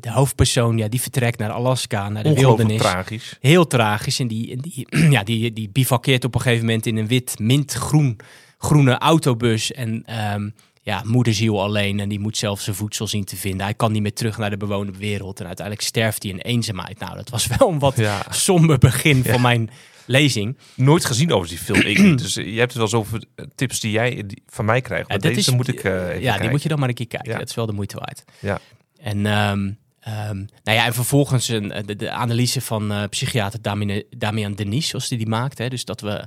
de 0.00 0.10
hoofdpersoon 0.10 0.78
ja, 0.78 0.88
die 0.88 1.00
vertrekt 1.00 1.38
naar 1.38 1.50
Alaska, 1.50 2.08
naar 2.08 2.22
de 2.22 2.34
wildernis. 2.34 2.80
tragisch. 2.80 3.36
Heel 3.40 3.66
tragisch. 3.66 4.18
En 4.20 4.28
die, 4.28 4.52
en 4.52 4.58
die, 4.58 4.86
ja, 5.16 5.22
die, 5.22 5.52
die 5.52 5.68
bivakkeert 5.72 6.24
op 6.24 6.34
een 6.34 6.40
gegeven 6.40 6.66
moment 6.66 6.86
in 6.86 6.96
een 6.96 7.06
wit, 7.06 7.38
mintgroen 7.38 8.16
groene 8.62 8.98
autobus. 8.98 9.72
En 9.72 10.02
ehm, 10.06 10.48
ja, 10.82 11.02
moederziel 11.06 11.62
alleen. 11.62 12.00
En 12.00 12.08
die 12.08 12.20
moet 12.20 12.36
zelf 12.36 12.60
zijn 12.60 12.76
voedsel 12.76 13.06
zien 13.06 13.24
te 13.24 13.36
vinden. 13.36 13.60
Hij 13.64 13.74
kan 13.74 13.92
niet 13.92 14.02
meer 14.02 14.12
terug 14.14 14.38
naar 14.38 14.50
de 14.50 14.56
bewoonde 14.56 14.98
wereld. 14.98 15.40
En 15.40 15.46
uiteindelijk 15.46 15.86
sterft 15.86 16.22
hij 16.22 16.32
in 16.32 16.38
eenzaamheid. 16.38 16.98
Nou, 16.98 17.16
dat 17.16 17.28
was 17.28 17.46
wel 17.58 17.68
een 17.68 17.78
wat 17.78 17.96
Ja. 17.96 18.22
somber 18.30 18.78
begin 18.78 19.24
van 19.24 19.40
mijn 19.40 19.70
lezing. 20.06 20.58
Nooit 20.74 21.04
gezien 21.04 21.32
over 21.32 21.48
die 21.48 21.58
film. 21.58 21.80
Ik. 21.80 22.18
Dus 22.18 22.34
je 22.34 22.42
hebt 22.58 22.60
het 22.72 22.76
wel 22.76 22.88
zoveel 22.88 23.20
tips 23.54 23.80
die 23.80 23.90
jij 23.90 24.10
die 24.26 24.42
van 24.46 24.64
mij 24.64 24.80
krijgt. 24.80 25.08
Maar 25.08 25.16
Ja, 25.22 25.28
deze 25.28 25.50
is- 25.50 25.56
moet 25.56 25.68
ik 25.68 25.84
eh, 25.84 26.08
even 26.08 26.22
ja, 26.22 26.38
die 26.38 26.50
moet 26.50 26.62
je 26.62 26.68
dan 26.68 26.78
maar 26.78 26.88
een 26.88 26.94
keer 26.94 27.06
kijken. 27.06 27.38
Dat 27.38 27.48
is 27.48 27.54
wel 27.54 27.66
de 27.66 27.72
moeite 27.72 27.96
waard. 27.98 28.24
Ja. 28.38 28.58
En, 29.00 29.26
ehm, 29.26 29.70
ehm, 30.00 30.36
nou 30.64 30.78
ja, 30.78 30.86
en 30.86 30.94
vervolgens 30.94 31.48
een, 31.48 31.72
de, 31.86 31.96
de 31.96 32.10
analyse 32.10 32.60
van 32.60 32.92
eh, 32.92 33.02
psychiater 33.08 33.62
Damian, 33.62 34.02
Damian 34.16 34.54
Denis, 34.54 34.88
zoals 34.88 35.08
die 35.08 35.18
die 35.18 35.26
maakt. 35.28 35.58
Hè? 35.58 35.68
Dus 35.68 35.84
dat 35.84 36.00
we, 36.00 36.26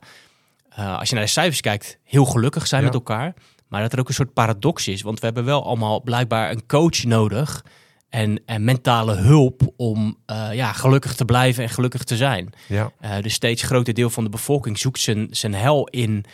eh, 0.75 1.00
als 1.00 1.10
je 1.10 1.16
naar 1.16 1.24
de 1.24 1.30
cijfers 1.30 1.62
kijkt, 1.62 1.98
heel 2.04 2.25
gelukkig 2.25 2.68
zijn 2.68 2.81
Ja. 2.81 2.88
met 2.88 2.95
elkaar. 2.95 3.33
Maar 3.68 3.81
dat 3.81 3.94
er 3.94 4.00
ook 4.00 4.07
een 4.07 4.13
soort 4.13 4.33
paradox 4.33 4.88
is. 4.88 5.01
Want 5.01 5.19
we 5.19 5.25
hebben 5.25 5.45
wel 5.45 5.66
allemaal 5.66 6.01
blijkbaar 6.01 6.51
een 6.51 6.66
coach 6.66 7.04
nodig. 7.04 7.66
En, 8.10 8.42
en 8.45 8.63
mentale 8.63 9.16
hulp 9.16 9.62
om 9.77 10.18
eh, 10.25 10.50
ja, 10.54 10.72
gelukkig 10.74 11.16
te 11.16 11.25
blijven 11.25 11.63
en 11.63 11.69
gelukkig 11.69 12.04
te 12.04 12.16
zijn. 12.16 12.50
Ja. 12.68 12.92
Eh, 13.00 13.18
dus 13.22 13.33
steeds 13.33 13.63
groter 13.63 13.94
deel 13.94 14.10
van 14.10 14.24
de 14.24 14.30
bevolking 14.30 14.77
zoekt 14.80 15.00
zijn, 15.00 15.27
zijn 15.31 15.54
hel 15.54 15.88
in 15.88 16.25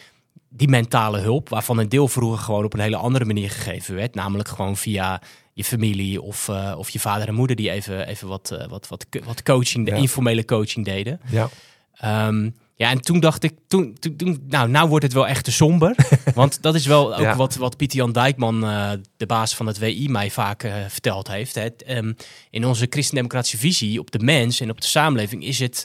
die 0.49 0.67
mentale 0.67 1.19
hulp, 1.19 1.49
waarvan 1.49 1.77
een 1.77 1.89
deel 1.89 2.07
vroeger 2.07 2.39
gewoon 2.39 2.63
op 2.65 2.73
een 2.73 2.79
hele 2.79 2.95
andere 2.95 3.25
manier 3.25 3.49
gegeven 3.49 3.95
werd. 3.95 4.15
Namelijk 4.15 4.49
gewoon 4.49 4.77
via 4.77 5.21
je 5.53 5.63
familie 5.63 6.21
of, 6.21 6.49
of 6.77 6.89
je 6.89 6.99
vader 6.99 7.27
en 7.27 7.33
moeder 7.33 7.55
die 7.55 7.71
even, 7.71 8.07
even 8.07 8.27
wat, 8.27 8.65
wat, 8.69 8.87
wat, 8.87 9.05
wat 9.25 9.43
coaching, 9.43 9.85
de 9.85 9.91
Ja. 9.91 9.97
informele 9.97 10.45
coaching 10.45 10.85
deden. 10.85 11.21
Ja. 11.29 11.49
Ehm, 11.93 12.49
ja, 12.81 12.89
en 12.89 13.01
toen 13.01 13.19
dacht 13.19 13.43
ik, 13.43 13.53
toen, 13.67 13.95
toen, 13.99 14.15
toen- 14.15 14.43
nou, 14.47 14.69
nou 14.69 14.89
wordt 14.89 15.03
het 15.03 15.13
wel 15.13 15.27
echt 15.27 15.43
te 15.43 15.51
somber. 15.51 15.95
want 16.35 16.61
dat 16.61 16.75
is 16.75 16.85
wel 16.85 17.13
ook 17.15 17.19
Ja. 17.21 17.35
wat, 17.35 17.55
wat 17.55 17.77
Pieter 17.77 17.97
Jan 17.97 18.11
Dijkman, 18.11 18.63
eh, 18.63 18.91
de 19.17 19.25
baas 19.25 19.55
van 19.55 19.67
het 19.67 19.77
WI, 19.77 20.09
mij 20.09 20.29
vaak 20.31 20.63
eh, 20.63 20.73
verteld 20.87 21.27
heeft. 21.27 21.55
Hè. 21.55 21.67
Ehm, 21.85 22.13
in 22.49 22.65
onze 22.65 22.87
christendemocratische 22.89 23.57
visie 23.57 23.99
op 23.99 24.11
de 24.11 24.19
mens 24.19 24.59
en 24.59 24.69
op 24.69 24.81
de 24.81 24.87
samenleving 24.87 25.43
is 25.43 25.59
het 25.59 25.83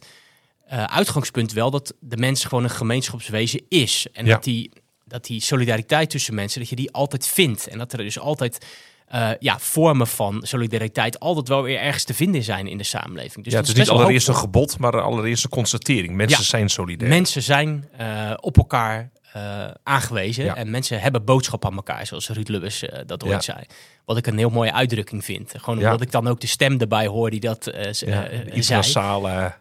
eh, 0.67 0.85
uitgangspunt 0.85 1.53
wel 1.53 1.71
dat 1.71 1.95
de 2.01 2.17
mens 2.17 2.45
gewoon 2.45 2.65
een 2.65 2.71
gemeenschapswezen 2.71 3.63
is. 3.69 4.07
En 4.13 4.27
Ja. 4.27 4.33
dat, 4.33 4.45
die, 4.45 4.71
dat 5.05 5.25
die 5.25 5.41
solidariteit 5.41 6.11
tussen 6.11 6.35
mensen, 6.35 6.61
dat 6.61 6.69
je 6.69 6.77
die 6.77 6.91
altijd 6.93 7.27
vindt. 7.27 7.67
En 7.67 7.79
dat 7.79 7.93
er 7.93 7.99
dus 7.99 8.19
altijd 8.19 8.67
eh, 9.07 9.31
ja, 9.39 9.59
vormen 9.59 10.07
van 10.07 10.39
solidariteit 10.43 11.21
altijd 11.21 11.49
wel 11.49 11.63
weer 11.63 11.79
ergens 11.79 12.05
te 12.05 12.15
vinden 12.15 12.43
zijn 12.43 12.67
in 12.67 12.79
de 12.79 12.85
samenleving. 12.85 13.45
Dus 13.45 13.53
ja, 13.53 13.59
het 13.59 13.69
is 13.69 13.75
niet 13.75 13.89
allereerst 13.89 14.29
een 14.29 14.37
gebod, 14.37 14.79
maar 14.79 15.01
allereerst 15.03 15.45
een 15.45 15.51
constatering. 15.51 16.15
Mensen 16.15 16.39
Ja. 16.39 16.45
zijn 16.45 16.69
solidair. 16.69 17.09
Mensen 17.11 17.43
zijn 17.43 17.89
eh, 17.97 18.33
op 18.41 18.57
elkaar 18.57 19.11
eh, 19.33 19.65
aangewezen 19.83 20.45
Ja. 20.45 20.57
en 20.57 20.71
mensen 20.71 21.01
hebben 21.01 21.25
boodschap 21.25 21.65
aan 21.65 21.77
elkaar, 21.77 22.07
zoals 22.07 22.29
Ruud 22.29 22.49
Lubbers 22.49 22.85
dat 23.07 23.23
ooit 23.25 23.33
Ja. 23.33 23.41
zei. 23.41 23.65
Wat 24.05 24.17
ik 24.17 24.27
een 24.27 24.39
heel 24.39 24.51
mooie 24.51 24.73
uitdrukking 24.73 25.25
vind. 25.25 25.53
Gewoon 25.57 25.79
omdat 25.79 26.01
ik 26.01 26.11
dan 26.11 26.27
ook 26.29 26.41
de 26.41 26.47
stem 26.47 26.81
erbij 26.81 27.07
hoor 27.07 27.31
die 27.31 27.41
dat 27.41 27.71
zei. 27.91 28.11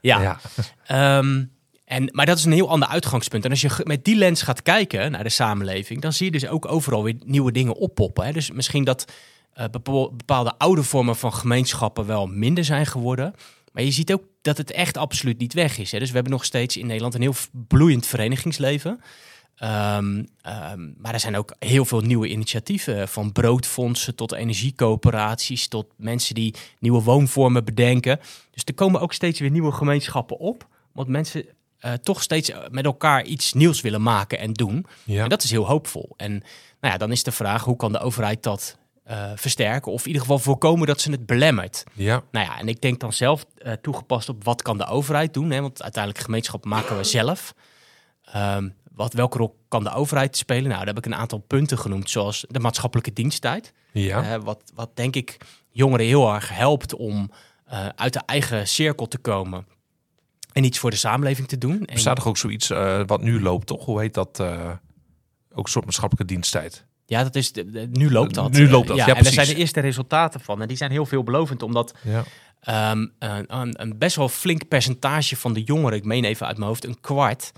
Ja. 0.02 0.22
ja. 0.22 0.40
Ehm, 0.86 1.44
en, 1.86 2.10
maar 2.12 2.26
dat 2.26 2.38
is 2.38 2.46
een 2.46 2.52
heel 2.52 2.70
ander 2.70 2.88
uitgangspunt. 2.88 3.46
En 3.46 3.50
als 3.50 3.62
je 3.62 3.70
met 3.84 4.06
die 4.06 4.16
lens 4.16 4.42
gaat 4.42 4.62
kijken 4.62 5.12
naar 5.12 5.24
de 5.24 5.30
samenleving, 5.30 6.02
dan 6.02 6.14
zie 6.14 6.26
je 6.26 6.32
dus 6.32 6.48
ook 6.48 6.72
overal 6.72 7.04
weer 7.04 7.16
nieuwe 7.26 7.52
dingen 7.52 7.76
oppoppen. 7.76 8.26
Hè? 8.26 8.32
Dus 8.32 8.52
misschien 8.52 8.84
dat 8.84 9.06
bepaalde 9.72 10.58
oude 10.58 10.84
vormen 10.84 11.16
van 11.16 11.34
gemeenschappen 11.34 12.06
wel 12.06 12.28
minder 12.28 12.64
zijn 12.64 12.86
geworden. 12.86 13.34
Maar 13.76 13.84
je 13.84 13.92
ziet 13.92 14.14
ook 14.14 14.24
dat 14.42 14.58
het 14.58 14.72
echt 14.72 14.98
absoluut 14.98 15.38
niet 15.38 15.54
weg 15.54 15.78
is. 15.78 15.92
Hè? 15.92 16.00
Dus 16.00 16.08
we 16.08 16.14
hebben 16.14 16.34
nog 16.34 16.46
steeds 16.46 16.78
in 16.78 16.86
Nederland 16.86 17.14
een 17.14 17.22
heel 17.22 17.36
bloeiend 17.52 18.06
verenigingsleven. 18.06 19.02
Ehm, 19.56 20.24
ehm, 20.42 20.92
maar 20.98 21.14
er 21.14 21.20
zijn 21.20 21.38
ook 21.38 21.56
heel 21.60 21.86
veel 21.86 22.02
nieuwe 22.02 22.28
initiatieven. 22.28 23.08
Van 23.08 23.32
broodfondsen 23.32 24.16
tot 24.16 24.32
energiecoöperaties. 24.32 25.68
Tot 25.68 25.86
mensen 25.98 26.36
die 26.36 26.56
nieuwe 26.80 27.02
woonvormen 27.02 27.66
bedenken. 27.66 28.20
Dus 28.52 28.64
er 28.66 28.74
komen 28.74 29.02
ook 29.02 29.14
steeds 29.14 29.40
weer 29.40 29.52
nieuwe 29.52 29.72
gemeenschappen 29.72 30.38
op. 30.38 30.68
Want 30.92 31.08
mensen 31.08 31.46
eh, 31.80 31.94
toch 31.94 32.22
steeds 32.22 32.52
met 32.70 32.86
elkaar 32.86 33.26
iets 33.26 33.54
nieuws 33.54 33.82
willen 33.82 34.02
maken 34.02 34.40
en 34.40 34.54
doen. 34.54 34.86
Ja. 35.04 35.24
En 35.24 35.30
dat 35.30 35.44
is 35.44 35.52
heel 35.52 35.68
hoopvol. 35.68 36.14
En 36.18 36.32
nou 36.80 36.94
ja, 36.94 36.98
dan 36.98 37.12
is 37.12 37.24
de 37.24 37.32
vraag, 37.32 37.64
hoe 37.64 37.76
kan 37.76 37.92
de 37.92 38.00
overheid 38.00 38.44
dat 38.44 38.78
eh, 39.06 39.32
versterken? 39.36 39.92
Of 39.92 40.02
in 40.02 40.08
ieder 40.08 40.22
geval 40.22 40.40
voorkomen 40.40 40.88
dat 40.88 41.02
ze 41.02 41.12
het 41.12 41.26
belemmert? 41.26 41.84
ja. 41.94 42.24
Nou 42.32 42.46
ja, 42.46 42.60
en 42.60 42.68
ik 42.68 42.82
denk 42.82 43.00
dan 43.00 43.14
zelf 43.14 43.46
eh, 43.58 43.74
toegepast 43.74 44.30
op 44.30 44.44
wat 44.44 44.62
kan 44.62 44.78
de 44.78 44.86
overheid 44.86 45.34
doen. 45.34 45.52
Hè? 45.52 45.62
Want 45.62 45.84
uiteindelijk 45.84 46.24
gemeenschap 46.24 46.66
maken 46.66 46.98
we 46.98 47.04
zelf. 47.04 47.54
Ehm, 48.24 48.70
wat, 48.92 49.14
welke 49.14 49.38
rol 49.38 49.60
kan 49.68 49.84
de 49.84 49.94
overheid 49.94 50.38
spelen? 50.38 50.64
Nou, 50.64 50.78
daar 50.78 50.88
heb 50.88 50.98
ik 50.98 51.06
een 51.06 51.16
aantal 51.16 51.40
punten 51.40 51.78
genoemd, 51.78 52.10
zoals 52.10 52.46
de 52.50 52.60
maatschappelijke 52.60 53.14
diensttijd. 53.14 53.74
Ja. 53.92 54.34
Eh, 54.34 54.44
wat, 54.44 54.72
wat 54.74 54.96
denk 54.96 55.16
ik 55.16 55.38
jongeren 55.70 56.06
heel 56.06 56.34
erg 56.34 56.50
helpt 56.50 56.96
om 56.96 57.32
uit 57.96 58.14
de 58.14 58.22
eigen 58.26 58.68
cirkel 58.68 59.08
te 59.08 59.18
komen 59.18 59.68
en 60.52 60.64
iets 60.64 60.80
voor 60.80 60.90
de 60.90 60.96
samenleving 60.96 61.48
te 61.48 61.58
doen. 61.58 61.86
Er 61.86 62.00
ook 62.28 62.38
zoiets 62.38 62.68
wat 63.06 63.22
nu 63.22 63.42
loopt, 63.42 63.68
toch? 63.68 63.86
Hoe 63.86 64.00
heet 64.00 64.14
dat? 64.14 64.44
ook 65.56 65.66
een 65.66 65.72
soort 65.72 65.86
maatschappelijke 65.86 66.34
diensttijd. 66.34 66.86
Ja, 67.06 67.24
dat 67.24 67.36
is 67.36 67.52
de, 67.52 67.70
de- 67.70 67.88
nu 67.92 68.12
loopt 68.12 68.34
dat. 68.34 68.52
Nu 68.52 68.70
loopt 68.70 68.88
dat, 68.88 68.98
ja, 68.98 69.08
ja, 69.08 69.16
en 69.16 69.24
daar 69.24 69.34
zijn 69.34 69.48
de 69.48 69.56
eerste 69.56 69.80
resultaten 69.80 70.40
van. 70.40 70.62
En 70.62 70.68
die 70.68 70.78
zijn 70.78 70.92
heel 70.92 71.06
veelbelovend, 71.06 71.64
omdat 71.64 71.94
Ja. 72.02 72.24
Ehm, 72.60 73.06
een, 73.20 73.94
best 73.98 74.16
wel 74.16 74.30
flink 74.30 74.68
percentage 74.68 75.36
van 75.36 75.54
de 75.54 75.64
jongeren, 75.64 75.98
ik 75.98 76.06
meen 76.06 76.24
even 76.24 76.48
uit 76.48 76.58
mijn 76.58 76.70
hoofd, 76.70 76.86
een 76.86 77.02
kwart, 77.02 77.52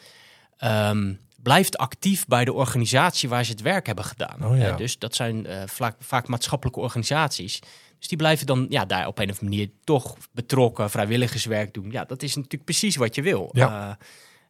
ehm, 0.57 1.13
blijft 1.43 1.77
actief 1.77 2.25
bij 2.25 2.45
de 2.45 2.53
organisatie 2.53 3.29
waar 3.29 3.45
ze 3.45 3.51
het 3.51 3.61
werk 3.61 3.85
hebben 3.85 4.05
gedaan. 4.05 4.45
Oh 4.45 4.57
ja. 4.57 4.67
Eh, 4.67 4.77
dus 4.77 4.99
dat 4.99 5.15
zijn 5.15 5.45
eh, 5.45 5.61
vaak, 5.65 5.95
vaak 5.99 6.27
maatschappelijke 6.27 6.79
organisaties. 6.79 7.59
Dus 7.99 8.07
die 8.07 8.17
blijven 8.17 8.45
dan 8.45 8.65
ja, 8.69 8.85
daar 8.85 9.07
op 9.07 9.19
een 9.19 9.29
of 9.29 9.39
andere 9.39 9.49
manier 9.57 9.69
toch 9.83 10.17
betrokken, 10.31 10.89
vrijwilligerswerk 10.89 11.73
doen. 11.73 11.91
Ja, 11.91 12.03
dat 12.03 12.23
is 12.23 12.35
natuurlijk 12.35 12.63
precies 12.63 12.95
wat 12.95 13.15
je 13.15 13.21
wil. 13.21 13.49
Ja. 13.51 13.97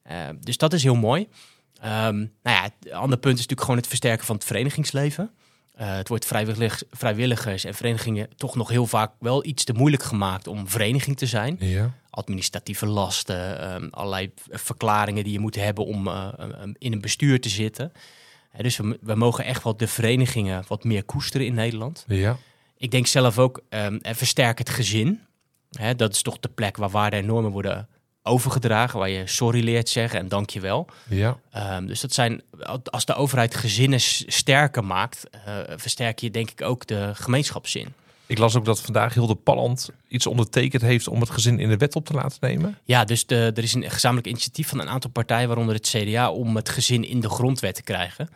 Eh, 0.04 0.16
dus 0.39 0.58
dat 0.58 0.74
is 0.74 0.84
heel 0.84 0.96
mooi. 0.96 1.27
Ehm, 1.81 2.17
nou 2.17 2.29
ja, 2.43 2.63
het 2.63 2.91
andere 2.91 3.22
punt 3.22 3.34
is 3.34 3.41
natuurlijk 3.41 3.62
gewoon 3.62 3.77
het 3.77 3.88
versterken 3.88 4.25
van 4.25 4.36
het 4.36 4.46
verenigingsleven. 4.46 5.31
Eh, 5.77 5.96
het 5.96 6.07
wordt 6.07 6.25
vrijwillig, 6.25 6.84
vrijwilligers 6.91 7.63
en 7.63 7.74
verenigingen 7.74 8.29
toch 8.36 8.55
nog 8.55 8.69
heel 8.69 8.86
vaak 8.86 9.12
wel 9.19 9.46
iets 9.46 9.63
te 9.63 9.74
moeilijk 9.74 10.03
gemaakt 10.03 10.48
om 10.48 10.67
vereniging 10.67 11.17
te 11.17 11.25
zijn. 11.25 11.55
Ja. 11.60 11.93
Administratieve 12.10 12.86
lasten, 12.86 13.60
ehm, 13.60 13.88
allerlei 13.91 14.31
verklaringen 14.50 15.24
die 15.24 15.34
je 15.34 15.39
moet 15.39 15.55
hebben 15.55 15.86
om 15.86 16.07
eh, 16.07 16.27
um, 16.62 16.75
in 16.77 16.93
een 16.93 17.01
bestuur 17.01 17.41
te 17.41 17.50
zitten. 17.50 17.91
Dus 18.57 18.77
we, 18.77 18.98
we 19.01 19.15
mogen 19.15 19.46
echt 19.46 19.63
wel 19.63 19.77
de 19.77 19.88
verenigingen 19.88 20.63
wat 20.67 20.84
meer 20.84 21.03
koesteren 21.03 21.48
in 21.48 21.53
Nederland. 21.53 22.05
Ja. 22.07 22.38
Ik 22.77 22.91
denk 22.91 23.07
zelf 23.07 23.39
ook, 23.39 23.62
ehm 23.69 23.96
eh, 24.01 24.15
versterk 24.15 24.57
het 24.57 24.69
gezin. 24.69 25.22
Hè, 25.72 25.96
dat 25.96 26.13
is 26.13 26.22
toch 26.22 26.39
de 26.39 26.50
plek 26.50 26.77
waar 26.77 26.89
waarden 26.89 27.19
en 27.19 27.25
normen 27.25 27.51
worden 27.51 27.88
overgedragen, 28.27 29.00
waar 29.00 29.10
je 29.10 29.27
sorry 29.27 29.63
leert 29.63 29.89
zeggen 29.89 30.19
en 30.19 30.27
dank 30.27 30.50
je 30.50 30.60
wel. 30.60 30.88
Ja. 31.10 31.38
Ehm, 31.51 31.86
dus 31.86 32.00
dat 32.00 32.13
zijn, 32.13 32.41
als 32.84 33.05
de 33.05 33.15
overheid 33.15 33.55
gezinnen 33.55 34.00
sterker 34.00 34.84
maakt, 34.84 35.29
eh, 35.29 35.57
versterk 35.75 36.19
je 36.19 36.31
denk 36.31 36.50
ik 36.50 36.62
ook 36.62 36.88
de 36.88 37.12
gemeenschapszin. 37.13 37.93
Ik 38.25 38.38
las 38.38 38.55
ook 38.55 38.65
dat 38.65 38.81
vandaag 38.81 39.13
Hilde 39.13 39.36
Palland 39.36 39.89
iets 40.07 40.27
ondertekend 40.27 40.81
heeft 40.81 41.07
om 41.07 41.19
het 41.19 41.29
gezin 41.29 41.60
in 41.60 41.69
de 41.69 41.77
wet 41.77 41.96
op 41.96 42.05
te 42.05 42.13
laten 42.13 42.38
nemen. 42.41 42.77
Ja, 42.84 43.05
dus 43.05 43.25
de, 43.25 43.51
er 43.55 43.63
is 43.63 43.74
een 43.74 43.89
gezamenlijk 43.89 44.27
initiatief 44.27 44.67
van 44.67 44.79
een 44.79 44.89
aantal 44.89 45.10
partijen, 45.10 45.48
waaronder 45.48 45.75
het 45.75 45.88
CDA, 45.88 46.31
om 46.31 46.55
het 46.55 46.69
gezin 46.69 47.03
in 47.03 47.19
de 47.19 47.29
grondwet 47.29 47.75
te 47.75 47.84
krijgen. 47.84 48.29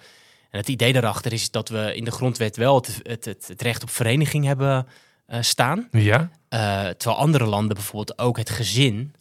En 0.49 0.59
het 0.59 0.67
idee 0.67 0.93
daarachter 0.93 1.33
is 1.33 1.51
dat 1.51 1.69
we 1.69 1.95
in 1.95 2.05
de 2.05 2.11
grondwet 2.11 2.57
wel 2.57 2.75
het, 2.75 2.99
het, 3.03 3.25
het, 3.25 3.47
het 3.47 3.61
recht 3.61 3.83
op 3.83 3.89
vereniging 3.89 4.45
hebben 4.45 4.87
eh, 5.25 5.41
staan. 5.41 5.87
Ja. 5.91 6.29
Eh, 6.49 6.59
terwijl 6.87 7.21
andere 7.21 7.45
landen 7.45 7.75
bijvoorbeeld 7.75 8.19
ook 8.19 8.37
het 8.37 8.49
gezin 8.49 9.13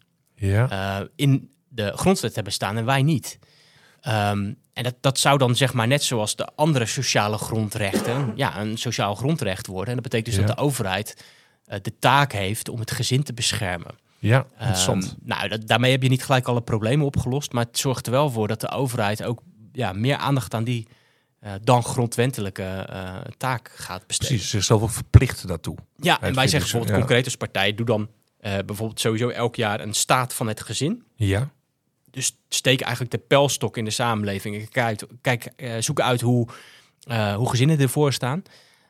Ja. 0.47 0.69
eh, 0.99 1.05
in 1.15 1.51
de 1.69 1.91
grondwet 1.95 2.35
hebben 2.35 2.53
staan 2.53 2.77
en 2.77 2.85
wij 2.85 3.01
niet. 3.03 3.39
Ehm, 4.01 4.53
en 4.73 4.83
dat, 4.83 4.95
dat 5.01 5.19
zou 5.19 5.37
dan 5.37 5.55
zeg 5.55 5.73
maar 5.73 5.87
net 5.87 6.03
zoals 6.03 6.35
de 6.35 6.47
andere 6.55 6.85
sociale 6.85 7.37
grondrechten, 7.37 8.31
ja, 8.35 8.59
een 8.59 8.77
sociaal 8.77 9.15
grondrecht 9.15 9.67
worden. 9.67 9.87
En 9.87 9.93
dat 9.93 10.03
betekent 10.03 10.25
dus 10.35 10.35
Ja. 10.43 10.47
dat 10.47 10.57
de 10.57 10.63
overheid 10.63 11.23
eh, 11.65 11.79
de 11.81 11.93
taak 11.99 12.31
heeft 12.31 12.69
om 12.69 12.79
het 12.79 12.91
gezin 12.91 13.23
te 13.23 13.33
beschermen. 13.33 13.95
ja. 14.19 14.45
Interessant. 14.59 15.03
Ehm, 15.05 15.13
nou, 15.23 15.47
dat, 15.47 15.67
daarmee 15.67 15.91
heb 15.91 16.03
je 16.03 16.09
niet 16.09 16.23
gelijk 16.23 16.47
alle 16.47 16.61
problemen 16.61 17.05
opgelost, 17.05 17.51
maar 17.51 17.65
het 17.65 17.77
zorgt 17.79 18.05
er 18.05 18.11
wel 18.11 18.29
voor 18.29 18.47
dat 18.47 18.61
de 18.61 18.69
overheid 18.69 19.23
ook 19.23 19.41
ja, 19.71 19.93
meer 19.93 20.15
aandacht 20.17 20.53
aan 20.53 20.63
die 20.63 20.87
eh, 21.39 21.51
dan 21.63 21.83
grondwettelijke 21.83 22.87
taak 23.37 23.71
gaat 23.75 24.07
besteden. 24.07 24.33
Precies. 24.35 24.49
Zichzelf 24.49 24.81
ook 24.81 24.89
verplicht 24.89 25.47
daartoe. 25.47 25.77
Ja, 25.97 26.21
en 26.21 26.33
wij 26.35 26.47
zeggen 26.47 26.69
ze, 26.69 26.75
bijvoorbeeld 26.75 26.89
ja. 26.89 26.95
concreet 26.97 27.25
als 27.25 27.35
partij, 27.37 27.75
doe 27.75 27.85
dan 27.85 28.09
eh, 28.41 28.57
bijvoorbeeld 28.65 28.99
sowieso 28.99 29.29
elk 29.29 29.55
jaar 29.55 29.79
een 29.79 29.93
staat 29.93 30.33
van 30.33 30.47
het 30.47 30.61
gezin. 30.61 31.03
Ja. 31.15 31.51
Dus 32.11 32.37
steek 32.49 32.81
eigenlijk 32.81 33.11
de 33.11 33.17
pijlstok 33.17 33.77
in 33.77 33.85
de 33.85 33.91
samenleving. 33.91 34.55
en 34.55 34.69
Kijk, 34.69 35.03
kijk 35.21 35.45
eh, 35.45 35.73
zoek 35.79 35.99
uit 35.99 36.21
hoe, 36.21 36.47
eh, 37.03 37.35
hoe 37.35 37.49
gezinnen 37.49 37.79
ervoor 37.79 38.13
staan. 38.13 38.43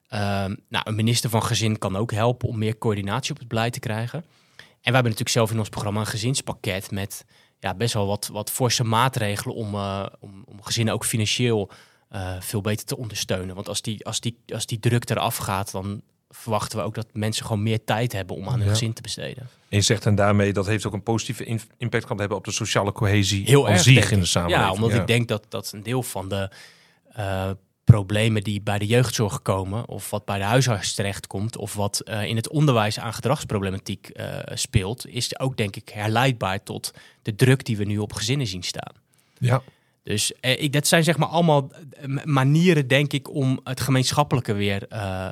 Ehm, 0.08 0.56
nou, 0.70 0.84
een 0.88 0.96
minister 0.96 1.30
van 1.30 1.44
Gezin 1.44 1.78
kan 1.78 1.96
ook 1.96 2.12
helpen 2.12 2.48
om 2.48 2.58
meer 2.58 2.78
coördinatie 2.78 3.32
op 3.32 3.40
het 3.40 3.48
beleid 3.48 3.74
te 3.74 3.80
krijgen. 3.80 4.20
En 4.20 4.66
wij 4.92 4.94
hebben 4.94 5.04
natuurlijk 5.04 5.30
zelf 5.30 5.52
in 5.52 5.60
ons 5.60 5.70
programma 5.70 6.00
een 6.00 6.06
gezinspakket 6.06 6.92
met 6.92 7.26
ja, 7.60 7.74
best 7.74 7.94
wel 7.94 8.08
wat, 8.08 8.28
wat 8.28 8.52
forse 8.52 8.84
maatregelen 8.84 9.56
om, 9.56 9.76
om, 10.20 10.44
om 10.46 10.62
gezinnen 10.62 10.94
ook 10.94 11.06
financieel 11.06 11.72
veel 12.40 12.62
beter 12.62 12.86
te 12.86 12.98
ondersteunen. 12.98 13.56
Want 13.56 13.68
als 13.68 13.82
die, 13.82 14.06
als, 14.06 14.20
die, 14.20 14.38
als 14.54 14.66
die 14.66 14.80
druk 14.80 15.10
eraf 15.10 15.38
gaat, 15.38 15.72
dan 15.72 16.02
verwachten 16.32 16.78
we 16.78 16.84
ook 16.84 16.96
dat 16.96 17.08
mensen 17.14 17.46
gewoon 17.46 17.64
meer 17.64 17.84
tijd 17.84 18.12
hebben 18.12 18.36
om 18.36 18.48
aan 18.48 18.58
hun 18.58 18.64
Ja. 18.64 18.70
gezin 18.70 18.94
te 18.94 19.02
besteden. 19.02 19.44
En 19.70 19.78
je 19.78 19.82
zegt 19.82 20.06
en 20.06 20.16
daarmee 20.16 20.54
dat 20.54 20.66
heeft 20.66 20.86
ook 20.86 20.94
een 20.94 21.04
positieve 21.04 21.46
in- 21.46 21.62
impact 21.78 22.06
kan 22.06 22.20
hebben 22.20 22.38
op 22.38 22.46
de 22.46 22.52
sociale 22.52 22.92
cohesie 22.92 23.46
Heel 23.46 23.70
erg, 23.70 23.82
zich 23.82 24.12
in 24.12 24.20
de 24.20 24.26
samenleving. 24.26 24.68
Ja, 24.68 24.74
omdat 24.74 24.94
ik 25.00 25.08
denk 25.08 25.28
dat, 25.28 25.46
dat 25.50 25.72
een 25.74 25.84
deel 25.84 26.04
van 26.04 26.30
de 26.30 26.50
eh, 27.14 27.50
problemen 27.84 28.44
die 28.44 28.62
bij 28.62 28.80
de 28.80 28.86
jeugdzorg 28.86 29.42
komen, 29.42 29.88
of 29.88 30.10
wat 30.10 30.26
bij 30.26 30.38
de 30.38 30.44
huisarts 30.44 30.94
terechtkomt, 30.94 31.58
of 31.58 31.74
wat 31.74 32.00
eh, 32.00 32.24
in 32.24 32.36
het 32.36 32.50
onderwijs 32.50 33.00
aan 33.00 33.14
gedragsproblematiek 33.14 34.08
eh, 34.10 34.38
speelt, 34.54 35.08
is 35.08 35.40
ook 35.40 35.58
denk 35.58 35.76
ik 35.76 35.90
herleidbaar 35.90 36.64
tot 36.64 36.94
de 37.22 37.36
druk 37.36 37.66
die 37.66 37.78
we 37.78 37.84
nu 37.84 37.98
op 37.98 38.14
gezinnen 38.14 38.48
zien 38.48 38.64
staan. 38.64 38.94
Ja. 39.38 39.62
Dus 40.04 40.34
eh, 40.40 40.62
ik, 40.64 40.74
dat 40.74 40.88
zijn 40.88 41.04
zeg 41.04 41.18
maar 41.18 41.28
allemaal 41.28 41.72
manieren, 42.24 42.88
denk 42.88 43.14
ik, 43.14 43.30
om 43.34 43.60
het 43.64 43.82
gemeenschappelijke 43.82 44.54
weer 44.54 44.88
eh, 44.88 45.28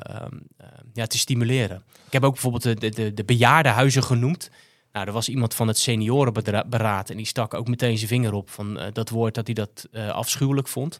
ja, 0.92 1.06
te 1.06 1.18
stimuleren. 1.18 1.82
Ik 2.06 2.12
heb 2.12 2.24
ook 2.24 2.32
bijvoorbeeld 2.32 2.62
de, 2.62 2.74
de, 2.74 2.88
de, 2.90 3.14
de 3.14 3.24
bejaardenhuizen 3.24 4.02
genoemd. 4.02 4.50
Nou, 4.92 5.06
er 5.06 5.12
was 5.12 5.28
iemand 5.28 5.54
van 5.54 5.68
het 5.68 5.78
seniorenberaad 5.78 7.10
en 7.10 7.16
die 7.16 7.26
stak 7.26 7.54
ook 7.54 7.68
meteen 7.68 7.96
zijn 7.96 8.08
vinger 8.08 8.32
op 8.32 8.50
van 8.50 8.78
eh, 8.78 8.86
dat 8.92 9.08
woord 9.08 9.34
dat 9.34 9.46
hij 9.46 9.54
dat 9.54 9.86
eh, 9.92 10.08
afschuwelijk 10.08 10.68
vond. 10.68 10.98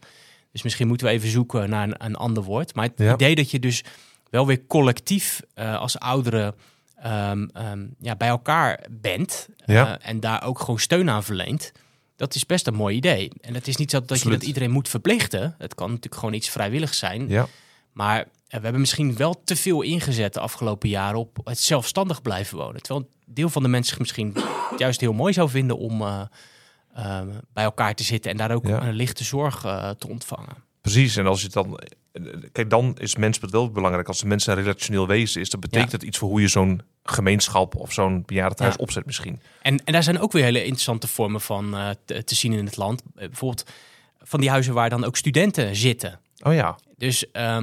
Dus 0.53 0.63
misschien 0.63 0.87
moeten 0.89 1.07
we 1.07 1.13
even 1.13 1.29
zoeken 1.31 1.71
naar 1.71 1.89
een, 1.89 2.05
een 2.05 2.17
ander 2.17 2.43
woord. 2.43 2.75
Maar 2.75 2.85
het 2.85 2.99
Ja. 2.99 3.13
idee 3.15 3.35
dat 3.35 3.51
je 3.51 3.59
dus 3.59 3.85
wel 4.31 4.47
weer 4.47 4.67
collectief 4.67 5.43
eh, 5.55 5.77
als 5.79 5.99
ouderen 5.99 6.55
ehm, 6.97 7.47
ehm, 7.53 7.87
ja, 8.01 8.17
bij 8.17 8.29
elkaar 8.29 8.87
bent 8.91 9.49
Ja. 9.67 9.99
en 10.01 10.21
daar 10.21 10.43
ook 10.45 10.59
gewoon 10.61 10.79
steun 10.79 11.11
aan 11.11 11.25
verleent. 11.25 11.73
Dat 12.17 12.35
is 12.35 12.47
best 12.47 12.67
een 12.67 12.75
mooi 12.75 12.97
idee. 12.97 13.31
En 13.41 13.55
het 13.55 13.69
is 13.69 13.77
niet 13.77 13.91
zo 13.91 14.05
dat 14.05 14.21
je 14.21 14.29
dat 14.31 14.43
iedereen 14.43 14.71
moet 14.71 14.89
verplichten. 14.89 15.55
Het 15.59 15.75
kan 15.75 15.89
natuurlijk 15.89 16.15
gewoon 16.15 16.35
iets 16.35 16.49
vrijwilligs 16.49 16.99
zijn. 16.99 17.29
Ja. 17.29 17.47
Maar 17.93 18.27
we 18.59 18.63
hebben 18.63 18.81
misschien 18.81 19.17
wel 19.17 19.43
te 19.45 19.57
veel 19.57 19.83
ingezet 19.83 20.35
de 20.35 20.41
afgelopen 20.41 20.89
jaren 20.89 21.19
op 21.19 21.39
het 21.45 21.59
zelfstandig 21.59 22.23
blijven 22.23 22.59
wonen. 22.59 22.83
Terwijl 22.83 23.07
een 23.27 23.35
deel 23.35 23.49
van 23.49 23.63
de 23.63 23.69
mensen 23.69 23.97
misschien 23.99 24.37
juist 24.77 25.01
heel 25.01 25.13
mooi 25.13 25.33
zou 25.33 25.49
vinden 25.51 25.79
om 25.79 26.03
eh, 26.03 26.21
eh, 26.95 27.21
bij 27.53 27.65
elkaar 27.65 27.95
te 27.95 28.03
zitten 28.05 28.31
en 28.31 28.37
daar 28.37 28.51
ook 28.51 28.67
Ja. 28.67 28.83
een 28.83 28.95
lichte 28.95 29.25
zorg 29.25 29.65
eh, 29.65 29.91
te 29.91 30.09
ontvangen. 30.09 30.55
Precies, 30.81 31.17
en 31.17 31.27
als 31.27 31.43
je 31.43 31.49
dan... 31.49 31.81
Kijk, 32.53 32.71
dan 32.71 32.97
is 32.99 33.17
mensbeeld 33.17 33.53
wel 33.53 33.71
belangrijk. 33.71 34.09
Als 34.09 34.21
de 34.21 34.27
mensen 34.27 34.53
een 34.57 34.63
relationeel 34.63 35.07
wezen 35.07 35.41
is, 35.41 35.51
dan 35.51 35.61
betekent 35.61 35.91
Ja. 35.91 35.97
het 35.97 36.07
iets 36.07 36.19
voor 36.19 36.29
hoe 36.29 36.41
je 36.41 36.49
zo'n 36.49 36.83
gemeenschap 37.03 37.77
of 37.77 37.93
zo'n 37.93 38.23
bejaardentehuis 38.27 38.75
Ja. 38.77 38.83
opzet 38.83 39.07
misschien. 39.07 39.41
En, 39.63 39.85
en 39.85 39.93
daar 39.93 40.03
zijn 40.03 40.19
ook 40.21 40.33
weer 40.33 40.43
hele 40.45 40.59
interessante 40.65 41.07
vormen 41.07 41.41
van 41.41 41.77
te, 42.05 42.25
te 42.25 42.35
zien 42.35 42.53
in 42.53 42.65
het 42.65 42.77
land. 42.77 43.03
Bijvoorbeeld 43.15 43.71
van 44.19 44.41
die 44.41 44.51
huizen 44.51 44.75
waar 44.75 44.91
dan 44.91 45.05
ook 45.05 45.17
studenten 45.17 45.77
zitten. 45.77 46.21
Oh 46.43 46.55
ja, 46.55 46.79
Dus 47.01 47.31
eh, 47.31 47.59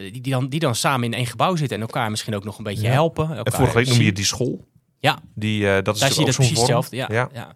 die, 0.00 0.20
die, 0.20 0.32
dan, 0.32 0.48
die 0.48 0.60
dan 0.60 0.74
samen 0.74 1.04
in 1.06 1.14
één 1.14 1.26
gebouw 1.26 1.56
zitten 1.56 1.76
en 1.76 1.82
elkaar 1.82 2.10
misschien 2.10 2.34
ook 2.34 2.44
nog 2.44 2.58
een 2.58 2.64
beetje 2.64 2.82
Ja. 2.86 2.90
helpen. 2.92 3.36
en 3.44 3.52
vorige 3.52 3.74
week 3.76 3.86
noemde 3.86 4.04
je 4.04 4.12
die 4.12 4.24
school. 4.24 4.64
Ja. 4.98 5.18
Die, 5.34 5.68
eh, 5.68 5.82
dat 5.82 5.94
is 5.94 6.00
Daar 6.00 6.10
zie 6.10 6.20
je 6.20 6.26
dat 6.26 6.34
precies 6.34 6.52
vorm. 6.58 6.66
hetzelfde. 6.66 6.96
Ja, 6.96 7.06
Ja. 7.10 7.28
ja. 7.32 7.54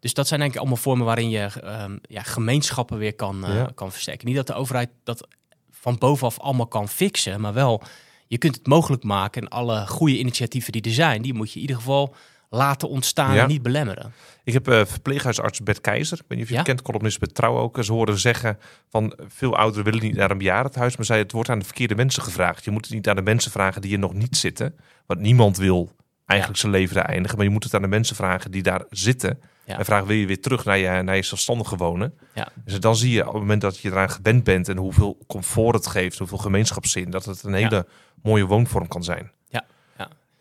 Dus 0.00 0.14
dat 0.14 0.26
zijn 0.28 0.40
denk 0.40 0.52
ik 0.52 0.58
allemaal 0.58 0.76
vormen 0.76 1.06
waarin 1.06 1.30
je 1.30 1.38
ehm, 1.62 1.96
ja, 2.02 2.22
gemeenschappen 2.22 2.98
weer 2.98 3.14
kan, 3.14 3.44
eh, 3.46 3.64
kan 3.74 3.92
versterken. 3.92 4.26
Niet 4.26 4.36
dat 4.36 4.46
de 4.46 4.54
overheid 4.54 4.88
dat 5.04 5.28
van 5.70 5.98
bovenaf 5.98 6.38
allemaal 6.40 6.66
kan 6.66 6.88
fixen, 6.88 7.40
maar 7.40 7.52
wel 7.52 7.82
je 8.26 8.38
kunt 8.38 8.54
het 8.56 8.66
mogelijk 8.66 9.02
maken. 9.02 9.42
En 9.42 9.48
alle 9.48 9.86
goede 9.86 10.18
initiatieven 10.18 10.72
die 10.72 10.82
er 10.82 10.90
zijn, 10.92 11.22
die 11.22 11.34
moet 11.34 11.48
je 11.48 11.54
in 11.54 11.60
ieder 11.60 11.76
geval 11.76 12.14
laten 12.54 12.88
ontstaan 12.88 13.34
Ja. 13.34 13.42
en 13.42 13.48
niet 13.48 13.62
belemmeren. 13.62 14.12
Ik 14.44 14.52
heb 14.52 14.68
eh, 14.68 14.84
verpleeghuisarts 14.84 15.60
Bert 15.62 15.80
Keizer. 15.80 16.18
Ik 16.18 16.24
weet 16.28 16.38
niet 16.38 16.42
of 16.42 16.46
je 16.48 16.52
Ja? 16.52 16.58
het 16.60 16.68
kent, 16.68 16.82
columnist 16.82 17.18
bij 17.18 17.28
Trouw 17.28 17.58
ook. 17.58 17.84
Ze 17.84 17.92
hoorden 17.92 18.18
zeggen 18.18 18.58
van 18.90 19.18
veel 19.28 19.56
ouderen 19.56 19.84
willen 19.84 20.02
niet 20.02 20.16
naar 20.16 20.30
een 20.30 20.38
bejaardentehuis. 20.38 20.96
Maar 20.96 21.06
zei 21.06 21.22
het 21.22 21.32
wordt 21.32 21.48
aan 21.48 21.58
de 21.58 21.64
verkeerde 21.64 21.94
mensen 21.94 22.22
gevraagd. 22.22 22.64
Je 22.64 22.70
moet 22.70 22.84
het 22.84 22.94
niet 22.94 23.08
aan 23.08 23.16
de 23.16 23.22
mensen 23.22 23.50
vragen 23.50 23.80
die 23.80 23.92
er 23.92 23.98
nog 23.98 24.12
niet 24.14 24.36
zitten. 24.36 24.76
Want 25.06 25.20
niemand 25.20 25.56
wil 25.56 25.90
eigenlijk 26.26 26.60
zijn 26.60 26.72
leven 26.72 27.04
eindigen. 27.04 27.36
Maar 27.36 27.46
je 27.46 27.52
moet 27.52 27.64
het 27.64 27.74
aan 27.74 27.82
de 27.82 27.88
mensen 27.88 28.16
vragen 28.16 28.50
die 28.50 28.62
daar 28.62 28.84
zitten. 28.90 29.40
Ja. 29.64 29.78
En 29.78 29.84
vragen 29.84 30.06
wil 30.06 30.16
je 30.16 30.26
weer 30.26 30.40
terug 30.40 30.64
naar 30.64 30.78
je, 30.78 31.02
naar 31.02 31.16
je 31.16 31.22
zelfstandige 31.22 31.76
wonen. 31.76 32.14
Ja. 32.34 32.48
Dus 32.64 32.80
dan 32.80 32.96
zie 32.96 33.10
je 33.12 33.20
op 33.26 33.32
het 33.32 33.40
moment 33.42 33.60
dat 33.60 33.78
je 33.78 33.90
eraan 33.90 34.10
gewend 34.10 34.44
bent. 34.44 34.68
En 34.68 34.76
hoeveel 34.76 35.18
comfort 35.26 35.74
het 35.74 35.86
geeft. 35.86 36.18
Hoeveel 36.18 36.38
gemeenschapszin. 36.38 37.10
Dat 37.10 37.24
het 37.24 37.42
een 37.42 37.54
hele 37.54 37.86
mooie 38.22 38.44
woonvorm 38.46 38.88
kan 38.88 39.04
zijn. 39.04 39.30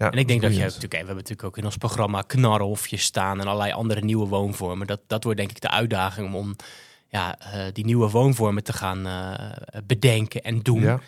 En 0.10 0.18
ik 0.18 0.28
denk 0.28 0.42
dat 0.42 0.56
je 0.56 0.60
natuurlijk, 0.60 0.92
we 0.92 0.98
hebben 0.98 1.16
natuurlijk 1.16 1.44
ook 1.44 1.58
in 1.58 1.66
ons 1.66 1.78
programma 1.78 2.22
knarrenhofjes 2.22 3.04
staan 3.04 3.40
en 3.40 3.48
allerlei 3.48 3.72
andere 3.72 4.02
nieuwe 4.02 4.28
woonvormen. 4.28 4.88
Dat, 4.88 5.00
dat 5.08 5.24
wordt 5.24 5.40
denk 5.40 5.50
ik 5.50 5.62
de 5.62 5.70
uitdaging 5.70 6.34
om 6.34 6.56
ja, 7.08 7.40
eh, 7.40 7.74
die 7.74 7.86
nieuwe 7.86 8.10
woonvormen 8.10 8.64
te 8.64 8.74
gaan 8.74 9.08
eh, 9.08 9.82
bedenken 9.86 10.42
en 10.42 10.60
doen. 10.60 10.82
Ja. 10.82 11.00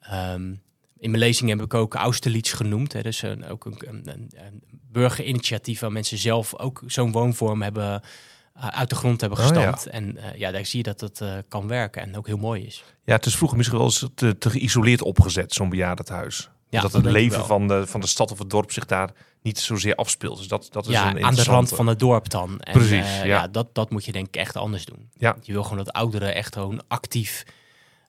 Ehm, 0.00 0.54
in 0.98 1.10
mijn 1.10 1.22
lezing 1.22 1.50
heb 1.50 1.62
ik 1.62 1.74
ook 1.74 1.94
Austerlitz 1.94 2.54
genoemd. 2.54 2.92
Hè, 2.92 3.02
dus 3.02 3.22
een, 3.22 3.48
ook 3.48 3.64
een, 3.64 4.02
een, 4.04 4.30
burgerinitiatief 4.70 5.80
waar 5.80 5.92
mensen 5.92 6.18
zelf 6.18 6.58
ook 6.58 6.82
zo'n 6.86 7.12
woonvorm 7.12 7.62
hebben 7.62 8.02
uh, 8.56 8.66
uit 8.66 8.88
de 8.88 8.94
grond 8.94 9.20
hebben 9.20 9.38
Oh, 9.38 9.44
ja. 9.44 9.50
gestampt. 9.50 9.86
En 9.86 10.16
uh, 10.16 10.38
ja, 10.38 10.50
daar 10.50 10.66
zie 10.66 10.78
je 10.78 10.84
dat 10.84 11.00
het 11.00 11.20
uh, 11.20 11.34
kan 11.48 11.68
werken 11.68 12.02
en 12.02 12.16
ook 12.16 12.26
heel 12.26 12.36
mooi 12.36 12.66
is. 12.66 12.84
Ja, 13.04 13.14
het 13.14 13.26
is 13.26 13.36
vroeger 13.36 13.56
misschien 13.56 13.78
wel 13.78 13.86
eens 13.86 14.06
te, 14.14 14.38
te 14.38 14.50
geïsoleerd 14.50 15.02
opgezet, 15.02 15.52
zo'n 15.52 15.68
bejaardentehuis. 15.68 16.50
Ja, 16.72 16.80
dat 16.80 16.92
het 16.92 17.04
leven 17.04 17.46
van 17.46 17.68
de, 17.68 17.86
van 17.86 18.00
de 18.00 18.06
stad 18.06 18.30
of 18.30 18.38
het 18.38 18.50
dorp 18.50 18.72
zich 18.72 18.86
daar 18.86 19.10
niet 19.42 19.58
zozeer 19.58 19.94
afspeelt. 19.94 20.38
Dus 20.38 20.48
dat, 20.48 20.68
dat 20.70 20.82
is 20.88 20.94
een 20.96 21.16
Ja, 21.18 21.20
aan 21.26 21.34
de 21.34 21.42
rand 21.42 21.68
van 21.68 21.86
het 21.86 21.98
dorp 21.98 22.28
dan. 22.30 22.60
En, 22.60 22.72
Precies, 22.72 22.90
eh, 23.06 23.16
ja. 23.16 23.24
ja. 23.24 23.48
dat, 23.48 23.74
dat 23.74 23.90
moet 23.90 24.04
je 24.04 24.12
denk 24.12 24.26
ik 24.26 24.36
echt 24.36 24.56
anders 24.56 24.84
doen. 24.84 25.08
Ja. 25.16 25.36
Je 25.42 25.52
wil 25.52 25.62
gewoon 25.62 25.78
dat 25.78 25.92
ouderen 25.92 26.34
echt 26.34 26.52
gewoon 26.54 26.82
actief 26.88 27.44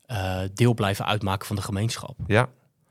eh, 0.05 0.39
deel 0.53 0.73
blijven 0.73 1.05
uitmaken 1.05 1.47
van 1.47 1.55
de 1.55 1.61
gemeenschap. 1.61 2.15
Ja, 2.27 2.49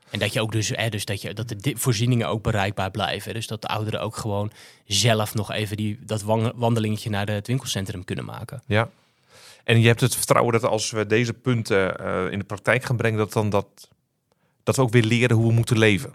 En 0.09 0.19
dat 0.19 0.33
je 0.33 0.41
ook 0.41 0.51
dus, 0.51 0.69
hè, 0.69 0.89
dus 0.89 1.05
dat, 1.05 1.21
je, 1.21 1.33
dat 1.33 1.47
de 1.57 1.73
voorzieningen 1.77 2.27
ook 2.27 2.43
bereikbaar 2.43 2.91
blijven. 2.91 3.33
Dus 3.33 3.47
dat 3.47 3.61
de 3.61 3.67
ouderen 3.67 4.01
ook 4.01 4.15
gewoon 4.15 4.51
zelf 4.85 5.33
nog 5.33 5.51
even 5.51 5.77
die, 5.77 5.99
dat 6.05 6.21
wan- 6.21 6.53
wandelingetje 6.55 7.09
naar 7.09 7.27
het 7.29 7.47
winkelcentrum 7.47 8.03
kunnen 8.03 8.25
maken. 8.25 8.61
ja. 8.67 8.89
En 9.63 9.81
je 9.81 9.87
hebt 9.87 10.01
het 10.01 10.15
vertrouwen 10.15 10.53
dat 10.53 10.63
als 10.63 10.91
we 10.91 11.05
deze 11.07 11.33
punten 11.33 11.97
eh, 11.99 12.31
in 12.31 12.39
de 12.39 12.45
praktijk 12.45 12.83
gaan 12.83 12.95
brengen, 12.97 13.17
dat, 13.17 13.33
dan 13.33 13.49
dat, 13.49 13.65
dat 14.63 14.75
we 14.75 14.81
ook 14.81 14.91
weer 14.91 15.03
leren 15.03 15.35
hoe 15.37 15.47
we 15.47 15.53
moeten 15.53 15.77
leven. 15.77 16.13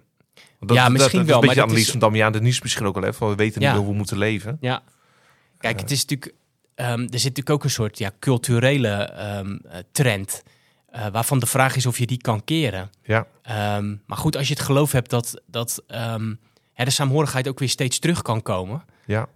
Dat, 0.61 0.76
Ja, 0.76 0.88
misschien 0.88 1.19
dat, 1.19 1.26
wel, 1.26 1.26
Dat 1.26 1.26
maar 1.26 1.35
een 1.35 1.40
beetje 1.40 1.55
dat 1.55 1.64
analyse 1.64 1.85
is- 1.85 1.90
van 1.90 2.00
Damian 2.00 2.33
de 2.33 2.40
Nies 2.40 2.62
misschien 2.62 2.87
ook 2.87 2.97
al 2.97 3.02
even. 3.02 3.14
van 3.14 3.28
We 3.28 3.35
weten 3.35 3.61
niet 3.61 3.71
Ja. 3.71 3.76
hoe 3.76 3.87
we 3.87 3.93
moeten 3.95 4.19
leven. 4.19 4.57
Ja. 4.61 4.83
Kijk, 5.59 5.81
het 5.81 5.90
is 5.90 6.00
natuurlijk, 6.05 6.35
ehm, 6.75 6.88
er 6.90 6.99
zit 6.99 7.11
natuurlijk 7.11 7.50
ook 7.50 7.64
een 7.64 7.71
soort 7.71 7.99
ja, 7.99 8.11
culturele 8.21 8.88
ehm, 8.88 9.57
eh, 9.69 9.78
trend. 9.93 10.43
eh, 10.88 11.07
waarvan 11.12 11.38
de 11.38 11.47
vraag 11.47 11.76
is 11.76 11.87
of 11.87 11.99
je 11.99 12.07
die 12.07 12.21
kan 12.21 12.45
keren. 12.45 12.90
Ja, 13.02 13.26
Ehm, 13.43 13.97
maar 14.07 14.19
goed, 14.19 14.37
als 14.37 14.49
je 14.49 14.55
het 14.55 14.62
geloof 14.62 14.93
hebt 14.93 15.11
dat, 15.11 15.43
dat 15.47 15.83
hè, 16.75 16.85
de 16.85 16.90
saamhorigheid 16.90 17.49
ook 17.49 17.59
weer 17.59 17.69
steeds 17.69 17.99
terug 17.99 18.23
kan 18.23 18.43
komen. 18.43 18.83
ja, 19.07 19.28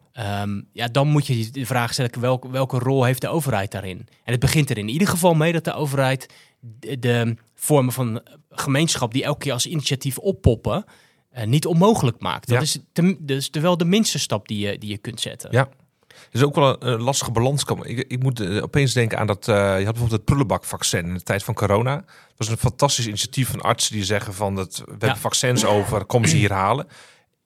ja, 0.72 0.88
dan 0.88 1.08
moet 1.08 1.26
je 1.26 1.50
de 1.50 1.66
vraag 1.66 1.92
stellen, 1.92 2.20
welke, 2.20 2.50
welke 2.50 2.78
rol 2.78 3.04
heeft 3.04 3.20
de 3.20 3.28
overheid 3.28 3.70
daarin? 3.70 3.98
En 4.24 4.32
het 4.32 4.40
begint 4.40 4.70
er 4.70 4.78
in 4.78 4.88
ieder 4.88 5.08
geval 5.08 5.34
mee 5.34 5.52
dat 5.52 5.64
de 5.64 5.72
overheid 5.72 6.26
de, 6.60 6.98
de 6.98 7.36
vormen 7.62 7.92
van 7.92 8.20
gemeenschap 8.50 9.12
die 9.12 9.24
elke 9.24 9.38
keer 9.38 9.52
als 9.52 9.66
initiatief 9.66 10.18
oppoppen, 10.18 10.84
eh, 11.30 11.46
niet 11.46 11.66
onmogelijk 11.66 12.20
maakt. 12.20 12.46
Dat 12.48 12.56
Ja. 12.56 12.62
is 12.62 12.78
te, 12.92 13.16
dus 13.20 13.48
wel 13.52 13.76
de 13.76 13.84
minste 13.84 14.18
stap 14.18 14.48
die 14.48 14.58
je, 14.66 14.78
die 14.78 14.90
je 14.90 14.98
kunt 14.98 15.20
zetten. 15.20 15.48
ja. 15.52 15.68
Het 16.12 16.34
is 16.40 16.42
ook 16.42 16.54
wel 16.54 16.82
een, 16.84 17.00
lastige 17.00 17.30
balans 17.30 17.64
komen. 17.64 17.88
Ik, 17.88 17.98
ik 18.08 18.22
moet 18.22 18.40
eh, 18.40 18.62
opeens 18.62 18.92
denken 18.92 19.18
aan 19.18 19.26
dat. 19.26 19.48
eh, 19.48 19.54
je 19.54 19.60
had 19.62 19.76
bijvoorbeeld 19.84 20.10
het 20.10 20.24
prullenbakvaccin 20.24 21.04
in 21.06 21.14
de 21.14 21.22
tijd 21.22 21.42
van 21.44 21.54
corona. 21.54 21.94
Dat 21.96 22.04
was 22.36 22.48
een 22.48 22.56
fantastisch 22.56 23.06
initiatief 23.06 23.48
van 23.50 23.60
artsen 23.60 23.92
die 23.94 24.04
zeggen 24.04 24.34
van 24.34 24.54
dat 24.54 24.76
we 24.86 24.92
hebben 24.98 25.16
vaccins 25.16 25.64
over, 25.64 26.04
kom 26.04 26.24
ze 26.26 26.36
hier 26.36 26.52
halen. 26.52 26.86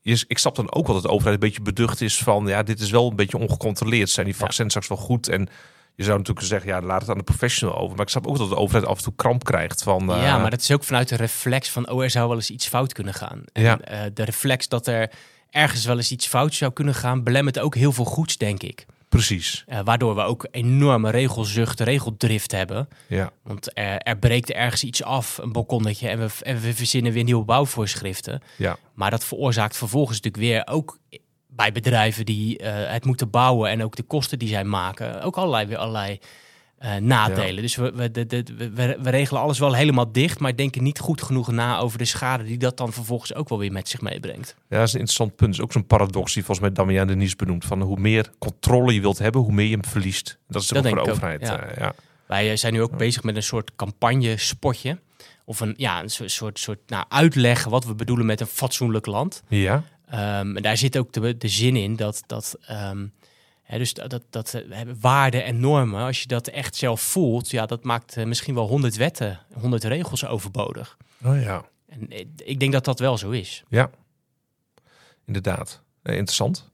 Je- 0.01 0.25
Ik 0.29 0.39
snap 0.39 0.55
dan 0.57 0.73
ook 0.73 0.85
wel 0.87 0.95
dat 0.95 1.05
de 1.05 1.11
overheid 1.11 1.35
een 1.35 1.41
beetje 1.49 1.63
beducht 1.63 2.01
is 2.01 2.19
van 2.19 2.47
ja, 2.47 2.63
dit 2.63 2.81
is 2.81 2.91
wel 2.91 3.11
een 3.11 3.17
beetje 3.17 3.39
ongecontroleerd. 3.39 4.11
Zijn 4.11 4.27
die 4.27 4.37
vaccins 4.37 4.69
straks 4.69 4.89
wel 4.89 4.99
goed? 4.99 5.29
En 5.29 5.49
je 5.97 6.05
zou 6.05 6.19
natuurlijk 6.19 6.47
zeggen, 6.47 6.71
ja, 6.71 6.81
laat 6.83 7.01
het 7.01 7.11
aan 7.11 7.19
de 7.19 7.23
professional 7.25 7.77
over. 7.79 7.97
Maar 7.97 8.05
ik 8.05 8.11
snap 8.11 8.27
ook 8.27 8.39
dat 8.39 8.49
de 8.49 8.57
overheid 8.57 8.87
af 8.87 8.97
en 8.99 9.03
toe 9.05 9.13
kramp 9.17 9.45
krijgt 9.45 9.83
van. 9.83 10.13
eh, 10.13 10.23
Ja, 10.23 10.39
maar 10.39 10.51
dat 10.51 10.61
is 10.61 10.71
ook 10.71 10.85
vanuit 10.85 11.09
de 11.09 11.17
reflex 11.17 11.71
van, 11.71 11.89
oh, 11.91 12.03
er 12.03 12.11
zou 12.11 12.27
wel 12.29 12.37
eens 12.37 12.51
iets 12.51 12.69
fout 12.69 12.93
kunnen 12.93 13.15
gaan. 13.15 13.43
En 13.53 13.63
Ja. 13.63 13.81
eh, 13.81 14.01
de 14.15 14.25
reflex 14.25 14.69
dat 14.69 14.87
er 14.87 15.11
ergens 15.51 15.85
wel 15.85 15.97
eens 15.97 16.11
iets 16.11 16.27
fout 16.27 16.55
zou 16.55 16.73
kunnen 16.73 16.95
gaan, 16.95 17.23
belemmert 17.23 17.59
ook 17.59 17.75
heel 17.75 17.93
veel 17.93 18.05
goeds, 18.05 18.37
denk 18.37 18.63
ik. 18.63 18.87
Precies. 19.09 19.65
Eh, 19.67 19.81
waardoor 19.85 20.15
we 20.15 20.21
ook 20.21 20.47
enorme 20.51 21.11
regelzucht, 21.11 21.81
regeldrift 21.81 22.53
hebben. 22.53 22.89
Ja, 23.07 23.31
Want 23.43 23.79
er, 23.79 23.99
er 23.99 24.17
breekt 24.19 24.51
ergens 24.53 24.85
iets 24.85 25.03
af, 25.03 25.39
een 25.39 25.53
balkonnetje, 25.53 26.09
en 26.09 26.19
we, 26.19 26.29
en 26.43 26.61
we 26.61 26.75
verzinnen 26.75 27.13
weer 27.13 27.25
nieuwe 27.25 27.45
bouwvoorschriften. 27.45 28.43
ja, 28.57 28.77
Maar 28.95 29.11
dat 29.11 29.25
veroorzaakt 29.25 29.77
vervolgens 29.77 30.21
natuurlijk 30.21 30.43
weer 30.53 30.75
ook 30.75 30.99
bij 31.57 31.73
bedrijven 31.73 32.27
die 32.27 32.59
eh, 32.59 32.93
het 32.93 33.05
moeten 33.05 33.31
bouwen 33.31 33.71
en 33.71 33.83
ook 33.83 33.97
de 33.97 34.03
kosten 34.03 34.39
die 34.39 34.49
zij 34.49 34.65
maken, 34.65 35.23
ook 35.23 35.37
allerlei, 35.37 35.67
weer 35.67 35.77
allerlei 35.77 36.19
eh, 36.79 36.97
nadelen. 36.97 37.63
Dus 37.63 37.77
we, 37.77 37.93
we, 37.95 38.11
de, 38.11 38.27
de, 38.27 38.45
we, 38.57 38.99
we 39.03 39.11
regelen 39.11 39.43
alles 39.43 39.59
wel 39.59 39.75
helemaal 39.75 40.13
dicht, 40.13 40.39
maar 40.39 40.57
denken 40.57 40.83
niet 40.83 40.99
goed 40.99 41.23
genoeg 41.23 41.51
na 41.51 41.79
over 41.79 41.99
de 41.99 42.05
schade 42.05 42.45
die 42.45 42.59
dat 42.59 42.77
dan 42.77 42.93
vervolgens 42.93 43.35
ook 43.35 43.49
wel 43.49 43.59
weer 43.59 43.73
met 43.73 43.89
zich 43.89 44.01
meebrengt. 44.01 44.55
Ja, 44.69 44.79
dat 44.79 44.87
is 44.87 44.93
een 44.93 44.99
interessant 44.99 45.37
punt. 45.37 45.51
Dat 45.51 45.59
is 45.59 45.65
ook 45.65 45.73
zo'n 45.73 45.87
paradox 45.87 46.35
die 46.35 46.45
volgens 46.45 46.67
mij 46.67 46.77
Damian 46.77 47.07
de 47.07 47.17
Nies 47.17 47.37
benoemt. 47.37 47.65
Van 47.65 47.83
hoe 47.83 47.99
meer 48.01 48.31
controle 48.39 48.95
je 48.95 49.01
wilt 49.01 49.19
hebben, 49.19 49.41
hoe 49.41 49.53
meer 49.53 49.67
je 49.67 49.73
hem 49.73 49.85
verliest. 49.85 50.39
Dat 50.49 50.63
is 50.63 50.69
voor 50.69 50.83
de 50.83 51.01
ook, 51.01 51.09
overheid. 51.09 51.41
ja. 51.41 51.59
eh, 51.61 51.77
ja. 51.77 51.95
Wij 52.27 52.57
zijn 52.57 52.73
nu 52.73 52.83
ook 52.83 52.97
bezig 52.97 53.23
met 53.23 53.37
een 53.37 53.43
soort 53.43 53.77
campagne-spotje. 53.77 54.99
Of 55.45 55.61
een, 55.61 55.75
ja, 55.77 56.03
een 56.03 56.11
soort, 56.11 56.31
soort, 56.31 56.59
soort 56.59 56.79
nou, 56.87 57.05
uitleggen 57.09 57.71
wat 57.71 57.85
we 57.85 57.95
bedoelen 57.95 58.27
met 58.27 58.41
een 58.41 58.47
fatsoenlijk 58.47 59.07
land. 59.07 59.43
Ja, 59.49 59.83
Ehm, 60.07 60.57
en 60.57 60.63
daar 60.63 60.77
zit 60.77 60.99
ook 60.99 61.13
de, 61.13 61.37
de 61.37 61.49
zin 61.49 61.77
in 61.77 61.97
dat, 61.97 62.23
dat, 62.27 62.57
ehm, 62.67 63.07
hè, 63.63 63.79
dus 63.79 63.95
dat, 63.95 64.23
dat, 64.31 64.55
eh, 64.55 64.81
waarden 65.01 65.45
en 65.45 65.61
normen, 65.61 66.03
als 66.05 66.21
je 66.21 66.27
dat 66.27 66.47
echt 66.49 66.77
zelf 66.77 67.01
voelt, 67.01 67.51
ja, 67.51 67.67
dat 67.67 67.85
maakt 67.85 68.17
eh, 68.17 68.25
misschien 68.25 68.55
wel 68.55 68.67
honderd 68.69 68.97
wetten, 68.97 69.41
honderd 69.61 69.85
regels 69.85 70.27
overbodig. 70.27 70.97
oh 71.25 71.41
ja, 71.43 71.65
En 71.89 72.09
eh, 72.11 72.25
ik 72.37 72.61
denk 72.61 72.73
dat 72.73 72.85
dat 72.85 72.99
wel 72.99 73.19
zo 73.19 73.31
is. 73.31 73.65
ja. 73.69 73.91
Inderdaad. 75.27 75.83
Eh, 76.03 76.15
interessant. 76.17 76.71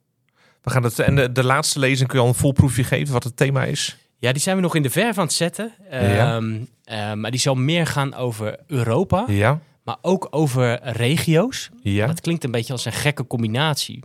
We 0.62 0.70
gaan 0.70 0.82
het, 0.82 0.98
en 0.98 1.14
de, 1.16 1.32
de 1.32 1.44
laatste 1.44 1.78
lezing 1.78 2.08
kun 2.08 2.18
je 2.18 2.24
al 2.24 2.30
een 2.30 2.38
volproefje 2.38 2.84
geven 2.84 3.12
wat 3.12 3.24
het 3.24 3.36
thema 3.36 3.64
is. 3.64 3.96
Ja, 4.18 4.32
die 4.32 4.40
zijn 4.42 4.56
we 4.56 4.62
nog 4.62 4.74
in 4.74 4.82
de 4.82 4.90
verf 4.90 5.18
aan 5.18 5.24
het 5.24 5.32
zetten. 5.32 5.72
Ja. 5.90 6.36
Ehm, 6.36 6.60
eh, 6.84 7.12
maar 7.12 7.30
die 7.30 7.40
zal 7.40 7.54
meer 7.54 7.86
gaan 7.86 8.14
over 8.14 8.58
Europa, 8.66 9.24
Ja, 9.28 9.60
maar 9.84 9.96
ook 10.02 10.26
over 10.30 10.80
regio's. 10.82 11.70
ja, 11.82 12.06
Dat 12.06 12.20
klinkt 12.20 12.44
een 12.44 12.50
beetje 12.50 12.72
als 12.72 12.84
een 12.84 12.92
gekke 12.92 13.26
combinatie. 13.26 14.02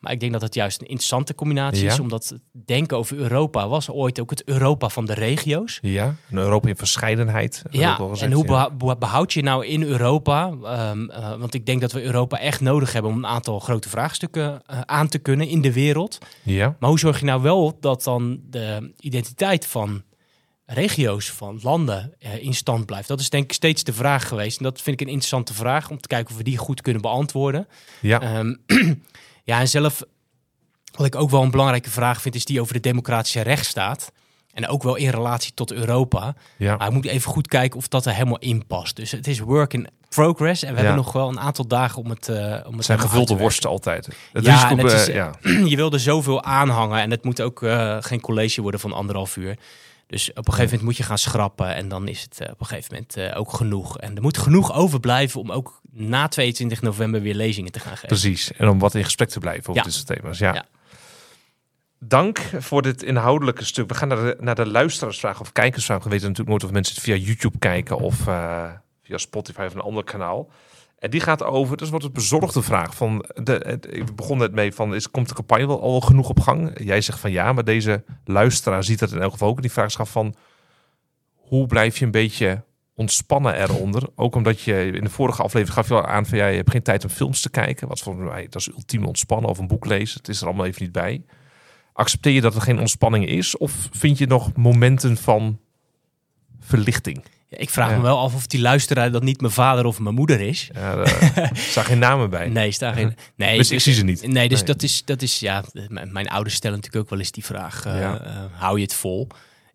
Maar 0.00 0.12
ik 0.14 0.20
denk 0.20 0.32
dat 0.32 0.42
het 0.42 0.54
juist 0.54 0.80
een 0.80 0.86
interessante 0.86 1.34
combinatie 1.34 1.84
Ja. 1.84 1.92
is. 1.92 1.98
Omdat 2.00 2.28
het 2.28 2.40
denken 2.66 2.96
over 2.96 3.16
Europa 3.16 3.68
was 3.68 3.90
ooit 3.90 4.20
ook 4.20 4.30
het 4.30 4.44
Europa 4.44 4.88
van 4.88 5.04
de 5.04 5.14
regio's. 5.14 5.78
ja. 5.82 6.14
Een 6.30 6.38
Europa 6.38 6.68
in 6.68 6.76
verscheidenheid. 6.76 7.62
Ja, 7.70 7.94
gezegd, 7.94 8.22
en 8.22 8.32
hoe 8.32 8.46
ja. 8.46 8.96
behoud 8.96 9.32
je 9.32 9.42
nou 9.42 9.66
in 9.66 9.82
Europa? 9.82 10.52
ehm, 10.64 11.08
eh, 11.10 11.36
want 11.38 11.54
ik 11.54 11.66
denk 11.66 11.80
dat 11.80 11.92
we 11.92 12.02
Europa 12.02 12.38
echt 12.38 12.60
nodig 12.60 12.92
hebben 12.92 13.10
om 13.10 13.16
een 13.16 13.26
aantal 13.26 13.58
grote 13.60 13.88
vraagstukken 13.88 14.62
eh, 14.66 14.80
aan 14.80 15.08
te 15.08 15.18
kunnen 15.18 15.48
in 15.48 15.60
de 15.60 15.72
wereld. 15.72 16.18
Ja, 16.42 16.76
Maar 16.80 16.88
hoe 16.90 16.98
zorg 16.98 17.18
je 17.20 17.24
nou 17.26 17.42
wel 17.42 17.76
dat 17.80 18.02
dan 18.04 18.40
de 18.50 18.92
identiteit 19.00 19.66
van 19.66 20.02
regio's, 20.66 21.30
van 21.30 21.58
landen 21.62 22.14
eh, 22.18 22.42
in 22.44 22.54
stand 22.54 22.86
blijft? 22.86 23.08
Dat 23.08 23.20
is 23.20 23.30
denk 23.30 23.44
ik 23.44 23.52
steeds 23.52 23.84
de 23.84 23.92
vraag 23.92 24.28
geweest. 24.28 24.58
En 24.58 24.64
dat 24.64 24.80
vind 24.82 25.00
ik 25.00 25.06
een 25.06 25.12
interessante 25.12 25.54
vraag 25.54 25.90
om 25.90 26.00
te 26.00 26.08
kijken 26.08 26.30
of 26.30 26.36
we 26.36 26.42
die 26.44 26.56
goed 26.58 26.80
kunnen 26.80 27.02
beantwoorden. 27.02 27.68
ja, 28.00 28.20
Ehm, 28.20 28.54
ja, 29.44 29.60
en 29.60 29.68
zelf, 29.68 30.02
wat 30.96 31.06
ik 31.06 31.14
ook 31.14 31.30
wel 31.30 31.42
een 31.42 31.50
belangrijke 31.50 31.90
vraag 31.90 32.20
vind, 32.22 32.34
is 32.34 32.44
die 32.44 32.60
over 32.60 32.74
de 32.74 32.80
democratische 32.80 33.40
rechtsstaat. 33.40 34.12
En 34.52 34.68
ook 34.68 34.82
wel 34.82 34.94
in 34.96 35.08
relatie 35.10 35.54
tot 35.54 35.72
Europa. 35.72 36.34
ja. 36.56 36.76
Maar 36.76 36.86
we 36.86 36.92
moeten 36.92 37.10
even 37.10 37.30
goed 37.30 37.48
kijken 37.48 37.78
of 37.78 37.88
dat 37.88 38.06
er 38.06 38.12
helemaal 38.12 38.38
in 38.38 38.66
past. 38.66 38.96
Dus 38.96 39.10
het 39.10 39.26
is 39.26 39.38
work 39.40 39.72
in 39.72 39.86
progress. 40.08 40.62
En 40.62 40.68
we 40.74 40.76
Ja. 40.78 40.84
hebben 40.84 41.04
nog 41.04 41.12
wel 41.12 41.28
een 41.28 41.40
aantal 41.40 41.66
dagen 41.66 42.02
om 42.02 42.10
het, 42.10 42.28
eh 42.28 42.60
om 42.66 42.76
het 42.76 42.84
zijn 42.84 43.00
gevulde 43.00 43.26
te 43.26 43.36
worsten 43.36 43.70
altijd. 43.70 44.06
Het 44.32 44.44
Ja, 44.44 44.52
risico, 44.52 44.70
en 44.70 44.78
het 44.78 44.92
eh, 44.92 45.00
is- 45.00 45.06
ja. 45.06 45.30
werken. 45.40 45.66
Je 45.70 45.76
wil 45.76 45.92
er 45.92 46.00
zoveel 46.00 46.42
aanhangen. 46.42 47.00
En 47.00 47.10
het 47.10 47.24
moet 47.24 47.40
ook 47.40 47.58
geen 48.00 48.20
college 48.20 48.62
worden 48.62 48.80
van 48.80 48.92
anderhalf 48.92 49.36
uur. 49.36 49.56
Dus 50.06 50.30
op 50.30 50.36
een 50.36 50.44
gegeven 50.44 50.64
moment 50.64 50.82
moet 50.82 50.96
je 50.96 51.02
gaan 51.02 51.18
schrappen. 51.18 51.74
En 51.74 51.88
dan 51.88 52.08
is 52.08 52.22
het 52.22 52.40
eh, 52.40 52.50
op 52.52 52.60
een 52.60 52.66
gegeven 52.66 52.94
moment 52.94 53.16
eh, 53.16 53.38
ook 53.38 53.52
genoeg. 53.52 53.98
En 53.98 54.16
er 54.16 54.22
moet 54.22 54.38
genoeg 54.38 54.72
overblijven 54.74 55.40
om 55.40 55.52
ook 55.52 55.80
na 55.92 56.28
22 56.28 56.82
november 56.82 57.20
weer 57.20 57.34
lezingen 57.34 57.72
te 57.72 57.80
gaan 57.80 57.92
geven. 57.92 58.08
Precies. 58.08 58.52
En 58.52 58.68
om 58.68 58.78
wat 58.78 58.94
in 58.94 59.04
gesprek 59.04 59.28
te 59.28 59.38
blijven 59.38 59.62
over 59.68 59.74
Ja. 59.74 59.82
dit 59.82 59.92
soort 59.92 60.06
thema's. 60.06 60.38
Ja. 60.38 60.54
Ja. 60.54 60.66
Dank 61.98 62.38
voor 62.58 62.82
dit 62.82 63.02
inhoudelijke 63.02 63.64
stuk. 63.64 63.88
We 63.88 63.94
gaan 63.94 64.08
naar 64.08 64.16
de, 64.24 64.36
naar 64.40 64.54
de 64.54 64.66
luisteraarsvragen 64.66 65.40
of 65.40 65.52
kijkersvragen. 65.52 66.04
We 66.04 66.10
weten 66.10 66.28
natuurlijk 66.28 66.50
nooit 66.50 66.64
of 66.64 66.70
mensen 66.70 66.94
het 66.94 67.04
via 67.04 67.14
YouTube 67.14 67.58
kijken 67.58 67.98
of 67.98 68.26
eh, 68.26 68.70
via 69.02 69.18
Spotify 69.18 69.62
of 69.66 69.74
een 69.74 69.80
ander 69.80 70.04
kanaal. 70.04 70.50
En 70.98 71.10
die 71.10 71.20
gaat 71.20 71.42
over, 71.42 71.82
is 71.82 71.90
wat 71.90 72.04
een 72.04 72.12
bezorgde 72.12 72.62
vraag. 72.62 72.94
Van 72.94 73.24
de, 73.34 73.78
ik 73.90 74.14
begon 74.14 74.38
net 74.38 74.52
mee 74.52 74.72
van, 74.72 74.94
is, 74.94 75.10
komt 75.10 75.28
de 75.28 75.34
campagne 75.34 75.66
wel 75.66 75.82
al 75.82 76.00
genoeg 76.00 76.28
op 76.28 76.40
gang? 76.40 76.84
Jij 76.84 77.00
zegt 77.00 77.18
van 77.18 77.30
ja, 77.30 77.52
maar 77.52 77.64
deze 77.64 78.04
luisteraar 78.24 78.84
ziet 78.84 78.98
dat 78.98 79.12
in 79.12 79.20
elk 79.20 79.32
geval 79.32 79.48
ook. 79.48 79.60
Die 79.60 79.72
vraag 79.72 79.86
is 79.86 79.98
af 79.98 80.10
van, 80.10 80.34
hoe 81.34 81.66
blijf 81.66 81.98
je 81.98 82.04
een 82.04 82.10
beetje 82.10 82.64
ontspannen 82.94 83.62
eronder? 83.62 84.08
Ook 84.14 84.34
omdat 84.34 84.60
je 84.60 84.90
in 84.92 85.04
de 85.04 85.10
vorige 85.10 85.42
aflevering 85.42 85.74
gaf 85.74 85.88
je 85.88 85.94
al 85.94 86.06
aan 86.06 86.26
van, 86.26 86.38
ja, 86.38 86.46
je 86.46 86.56
hebt 86.56 86.70
geen 86.70 86.82
tijd 86.82 87.04
om 87.04 87.10
films 87.10 87.40
te 87.40 87.50
kijken. 87.50 87.88
Wat 87.88 88.00
volgens 88.00 88.28
mij, 88.28 88.42
dat 88.42 88.60
is 88.60 88.68
ultiem 88.68 89.04
ontspannen 89.04 89.50
of 89.50 89.58
een 89.58 89.66
boek 89.66 89.86
lezen. 89.86 90.18
Het 90.18 90.28
is 90.28 90.40
er 90.40 90.46
allemaal 90.46 90.66
even 90.66 90.82
niet 90.82 90.92
bij. 90.92 91.24
Accepteer 91.92 92.32
je 92.32 92.40
dat 92.40 92.54
er 92.54 92.60
geen 92.60 92.78
ontspanning 92.78 93.26
is? 93.26 93.56
Of 93.56 93.88
vind 93.92 94.18
je 94.18 94.26
nog 94.26 94.56
momenten 94.56 95.16
van 95.16 95.60
verlichting? 96.60 97.24
Ik 97.56 97.70
vraag 97.70 97.90
Ja. 97.90 97.96
me 97.96 98.02
wel 98.02 98.18
af 98.18 98.34
of 98.34 98.46
die 98.46 98.60
luisteraar 98.60 99.10
dat 99.10 99.22
niet 99.22 99.40
mijn 99.40 99.52
vader 99.52 99.84
of 99.84 99.98
mijn 100.00 100.14
moeder 100.14 100.40
is. 100.40 100.70
Ja, 100.74 101.04
staan 101.54 101.84
geen 101.84 101.98
namen 101.98 102.30
bij. 102.30 102.48
Nee, 102.48 102.68
is 102.68 102.78
daar 102.78 102.94
geen. 102.94 103.14
Nee, 103.36 103.56
Dus 103.56 103.70
ik 103.70 103.80
zie 103.80 103.94
ze 103.94 104.04
niet. 104.04 104.26
Nee, 104.26 104.48
dus 104.48 104.58
Nee. 104.58 104.66
dat 104.66 104.82
is, 104.82 105.04
dat 105.04 105.22
is 105.22 105.38
ja. 105.40 105.64
Mijn 105.88 106.28
ouders 106.28 106.54
stellen 106.54 106.76
natuurlijk 106.76 107.04
ook 107.04 107.10
wel 107.10 107.18
eens 107.18 107.30
die 107.30 107.44
vraag: 107.44 107.84
eh, 107.86 108.00
Ja. 108.00 108.20
eh, 108.20 108.32
hou 108.52 108.76
je 108.76 108.82
het 108.82 108.94
vol? 108.94 109.26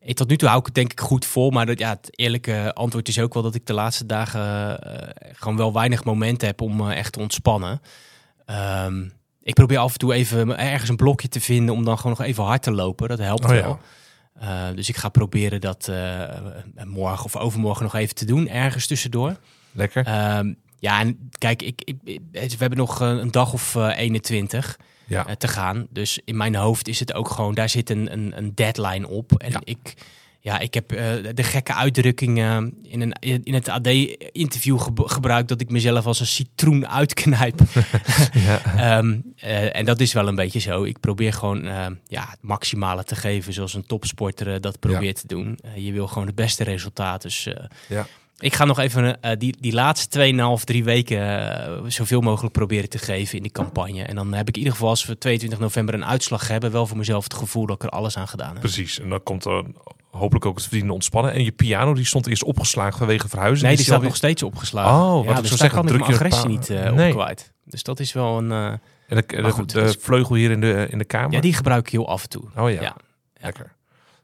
ik, 0.01 0.15
tot 0.15 0.29
nu 0.29 0.37
toe 0.37 0.47
hou 0.47 0.59
ik 0.59 0.65
het 0.65 0.75
denk 0.75 0.91
ik 0.91 0.99
goed 0.99 1.25
vol. 1.25 1.49
Maar 1.49 1.65
dat, 1.65 1.79
ja, 1.79 1.89
het 1.89 2.07
eerlijke 2.11 2.73
antwoord 2.73 3.07
is 3.07 3.19
ook 3.19 3.33
wel 3.33 3.43
dat 3.43 3.55
ik 3.55 3.65
de 3.65 3.73
laatste 3.73 4.05
dagen 4.05 4.79
eh, 4.83 5.09
gewoon 5.33 5.57
wel 5.57 5.73
weinig 5.73 6.03
momenten 6.03 6.47
heb 6.47 6.61
om 6.61 6.89
eh, 6.89 6.97
echt 6.97 7.13
te 7.13 7.19
ontspannen. 7.19 7.81
Ehm, 8.45 9.03
ik 9.43 9.53
probeer 9.53 9.77
af 9.77 9.91
en 9.93 9.99
toe 9.99 10.13
even 10.13 10.57
ergens 10.57 10.89
een 10.89 10.95
blokje 10.95 11.27
te 11.27 11.41
vinden 11.41 11.75
om 11.75 11.85
dan 11.85 11.97
gewoon 11.97 12.15
nog 12.17 12.27
even 12.27 12.43
hard 12.43 12.61
te 12.63 12.71
lopen. 12.71 13.07
Dat 13.07 13.19
helpt 13.19 13.43
Oh 13.43 13.49
wel. 13.49 13.79
Eh, 14.39 14.67
dus 14.75 14.89
ik 14.89 14.95
ga 14.97 15.09
proberen 15.09 15.61
dat 15.61 15.87
eh, 15.87 16.23
morgen 16.85 17.25
of 17.25 17.35
overmorgen 17.35 17.83
nog 17.83 17.95
even 17.95 18.15
te 18.15 18.25
doen, 18.25 18.47
ergens 18.47 18.87
tussendoor. 18.87 19.35
Lekker. 19.71 20.05
Ehm, 20.05 20.53
ja, 20.79 20.99
en 20.99 21.29
kijk, 21.37 21.61
ik, 21.61 21.81
ik, 21.83 21.97
ik- 22.03 22.21
we 22.31 22.55
hebben 22.57 22.77
nog 22.77 23.01
eh, 23.01 23.07
een 23.09 23.31
dag 23.31 23.53
of 23.53 23.75
eh, 23.75 23.97
21 23.97 24.79
ja. 25.05 25.25
eh, 25.27 25.35
te 25.35 25.47
gaan. 25.47 25.87
Dus 25.89 26.19
in 26.25 26.37
mijn 26.37 26.55
hoofd 26.55 26.87
is 26.87 26.99
het 26.99 27.13
ook 27.13 27.29
gewoon, 27.29 27.53
daar 27.53 27.69
zit 27.69 27.89
een, 27.89 28.11
een, 28.13 28.37
een 28.37 28.55
deadline 28.55 29.07
op. 29.07 29.31
En 29.37 29.51
Ja. 29.51 29.61
ik, 29.63 29.93
ja, 30.43 30.59
ik 30.59 30.73
heb 30.73 30.91
eh, 30.91 31.13
de 31.33 31.43
gekke 31.43 31.73
uitdrukking 31.73 32.37
in, 32.83 33.01
een, 33.01 33.13
in 33.43 33.53
het 33.53 33.69
AD-interview 33.69 34.79
gebruikt 34.95 35.49
dat 35.49 35.61
ik 35.61 35.69
mezelf 35.69 36.05
als 36.05 36.19
een 36.19 36.25
citroen 36.25 36.87
uitknijp. 36.87 37.59
Ehm, 38.77 39.19
eh, 39.35 39.75
en 39.75 39.85
dat 39.85 39.99
is 39.99 40.13
wel 40.13 40.27
een 40.27 40.35
beetje 40.35 40.59
zo. 40.59 40.83
Ik 40.83 40.99
probeer 40.99 41.33
gewoon 41.33 41.65
eh, 41.65 41.85
ja, 42.07 42.27
het 42.29 42.39
maximale 42.41 43.03
te 43.03 43.15
geven 43.15 43.53
zoals 43.53 43.73
een 43.73 43.85
topsporter 43.85 44.53
eh, 44.53 44.59
dat 44.59 44.79
probeert 44.79 45.19
te 45.21 45.27
doen. 45.27 45.59
Je 45.75 45.91
wil 45.91 46.07
gewoon 46.07 46.27
het 46.27 46.35
beste 46.35 46.63
resultaat. 46.63 47.21
Dus 47.21 47.47
Ja. 47.87 48.07
ik 48.39 48.53
ga 48.55 48.65
nog 48.65 48.79
even 48.79 49.19
die, 49.37 49.55
die 49.59 49.73
laatste 49.73 50.31
2,5, 50.57 50.63
3 50.63 50.83
weken 50.83 51.91
zoveel 51.91 52.21
mogelijk 52.21 52.53
proberen 52.53 52.89
te 52.89 52.97
geven 52.97 53.37
in 53.37 53.43
die 53.43 53.51
campagne. 53.51 54.03
En 54.03 54.15
dan 54.15 54.33
heb 54.33 54.47
ik 54.47 54.53
in 54.53 54.59
ieder 54.59 54.73
geval 54.73 54.89
als 54.89 55.05
we 55.05 55.17
22 55.17 55.59
november 55.59 55.93
een 55.93 56.05
uitslag 56.05 56.47
hebben, 56.47 56.71
wel 56.71 56.87
voor 56.87 56.97
mezelf 56.97 57.23
het 57.23 57.33
gevoel 57.33 57.65
dat 57.65 57.75
ik 57.75 57.83
er 57.83 57.89
alles 57.89 58.17
aan 58.17 58.27
gedaan 58.27 58.51
heb. 58.51 58.59
Precies. 58.59 58.99
En 58.99 59.09
dan 59.09 59.23
komt 59.23 59.45
er 59.45 59.63
hopelijk 60.11 60.45
ook 60.45 60.55
het 60.55 60.63
verdienen 60.63 60.93
ontspannen. 60.93 61.33
En 61.33 61.43
je 61.43 61.51
piano 61.51 61.93
die 61.93 62.05
stond 62.05 62.27
eerst 62.27 62.43
opgeslagen 62.43 62.97
vanwege 62.97 63.29
verhuizing. 63.29 63.67
Nee, 63.67 63.75
die 63.75 63.85
staat 63.85 64.01
nog 64.01 64.15
steeds 64.15 64.43
opgeslagen. 64.43 64.91
Oh, 64.93 65.15
wat 65.15 65.23
ja, 65.25 65.31
ik 65.31 65.37
dus 65.37 65.47
zou 65.47 65.59
zeggen, 65.59 65.85
druk 65.85 66.05
je 66.05 66.13
agressie 66.13 66.49
niet 66.49 66.69
Nee. 66.69 67.07
op 67.09 67.15
kwijt. 67.19 67.51
Dus 67.65 67.83
dat 67.83 67.99
is 67.99 68.13
wel 68.13 68.37
een... 68.37 68.51
eh, 68.51 68.65
En 68.67 68.79
de, 69.07 69.23
de, 69.27 69.41
Maar 69.41 69.51
goed, 69.51 69.71
de 69.73 69.81
dus- 69.81 69.97
vleugel 69.99 70.35
hier 70.35 70.51
in 70.51 70.61
de, 70.61 70.87
in 70.89 70.97
de 70.97 71.05
kamer. 71.05 71.33
ja, 71.33 71.41
die 71.41 71.53
gebruik 71.53 71.85
ik 71.85 71.91
heel 71.91 72.07
af 72.07 72.23
en 72.23 72.29
toe. 72.29 72.43
Oh 72.55 72.71
ja. 72.71 72.81
Ja. 72.81 72.95
Lekker. 73.41 73.75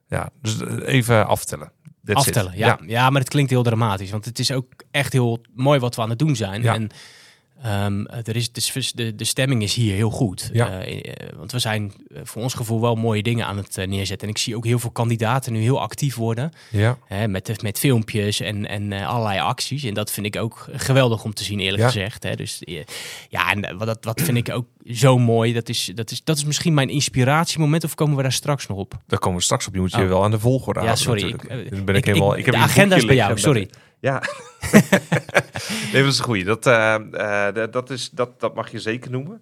Ja, 0.08 0.30
dus 0.41 0.62
eh, 0.62 0.78
even 0.93 1.28
aftellen. 1.28 1.71
That's. 2.04 2.19
Aftellen, 2.19 2.58
ja. 2.58 2.80
ja. 2.86 3.10
maar 3.10 3.21
het 3.21 3.30
klinkt 3.30 3.50
heel 3.52 3.63
dramatisch. 3.63 4.12
Want 4.12 4.26
het 4.26 4.39
is 4.39 4.52
ook 4.52 4.65
echt 4.91 5.13
heel 5.13 5.41
mooi 5.54 5.80
wat 5.80 5.95
we 5.95 6.02
aan 6.02 6.10
het 6.10 6.19
doen 6.19 6.36
zijn. 6.36 6.62
Ja. 6.62 6.73
En 6.73 6.89
ehm, 7.63 8.06
er 8.06 8.36
is, 8.36 8.52
de, 8.52 8.91
de, 8.96 9.15
de 9.15 9.24
stemming 9.24 9.63
is 9.63 9.74
hier 9.74 9.93
heel 9.96 10.10
goed. 10.10 10.50
Ja. 10.54 10.80
Eh, 10.82 10.98
eh, 10.98 11.13
want 11.38 11.52
we 11.52 11.60
zijn 11.60 11.93
eh, 12.13 12.20
voor 12.24 12.41
ons 12.41 12.54
gevoel 12.54 12.82
wel 12.82 12.96
mooie 12.96 13.24
dingen 13.24 13.46
aan 13.46 13.58
het 13.58 13.76
neerzetten. 13.88 14.28
En 14.28 14.34
ik 14.34 14.39
zie 14.39 14.56
ook 14.56 14.65
heel 14.65 14.80
veel 14.80 14.91
kandidaten 14.91 15.54
nu 15.54 15.62
heel 15.62 15.82
actief 15.82 16.15
worden. 16.15 16.52
Ja. 16.72 16.98
Hè, 17.06 17.28
met, 17.28 17.62
met 17.62 17.80
filmpjes 17.80 18.39
en, 18.39 18.67
en 18.67 18.93
allerlei 18.93 19.39
acties. 19.39 19.84
En 19.84 19.93
dat 19.93 20.12
vind 20.12 20.26
ik 20.26 20.36
ook 20.36 20.67
geweldig 20.72 21.24
om 21.24 21.34
te 21.34 21.43
zien, 21.43 21.60
eerlijk 21.60 21.82
Ja. 21.84 21.88
gezegd. 21.89 22.24
Hè. 22.24 22.36
Dus 22.36 22.62
ja, 23.30 23.52
en 23.52 23.78
wat, 23.78 23.88
dat, 23.88 24.04
wat 24.06 24.22
vind 24.22 24.38
ik 24.38 24.50
ook 24.50 24.65
zo 24.91 25.17
mooi. 25.17 25.54
Dat 25.54 25.70
is, 25.70 25.91
dat, 25.96 26.12
is, 26.12 26.24
dat 26.24 26.38
is 26.38 26.43
misschien 26.46 26.74
mijn 26.74 26.89
inspiratiemoment. 26.89 27.84
Of 27.84 27.96
komen 27.96 28.15
we 28.15 28.22
daar 28.22 28.32
strks 28.32 28.67
nog 28.67 28.78
op? 28.78 28.93
Daar 29.08 29.20
komen 29.20 29.38
we 29.38 29.43
straks 29.43 29.67
op. 29.67 29.74
Je 29.74 29.80
moet 29.80 29.91
je 29.91 30.02
Oh. 30.02 30.08
wel 30.08 30.24
aan 30.24 30.32
de 30.32 30.39
volgorde 30.39 30.80
Ja, 30.80 30.86
houden. 30.86 31.06
sorry. 31.06 31.22
natuurlijk. 31.32 31.65
Ik, 31.65 31.76
Dan 31.76 31.86
ben 31.86 31.96
ik, 31.96 32.02
ik- 32.06 32.08
helemaal. 32.13 32.32
ik- 32.34 32.39
Ik 32.39 32.46
heb 32.46 32.54
de 32.54 32.60
agenda 32.60 32.96
is 32.96 33.06
bij 33.06 33.15
jou, 33.15 33.39
sorry. 33.39 33.70
Ja. 34.00 34.22
nee, 35.92 36.04
dat 36.04 36.12
is 36.12 36.18
een 36.18 36.24
goeie. 36.24 36.44
Dat, 36.44 36.66
eh, 36.66 36.96
eh, 37.48 37.54
dat- 37.56 37.74
dat, 37.74 37.90
is, 37.90 38.10
dat, 38.10 38.40
dat 38.40 38.56
mag 38.56 38.72
je 38.72 38.80
zeker 38.80 39.12
noemen. 39.12 39.42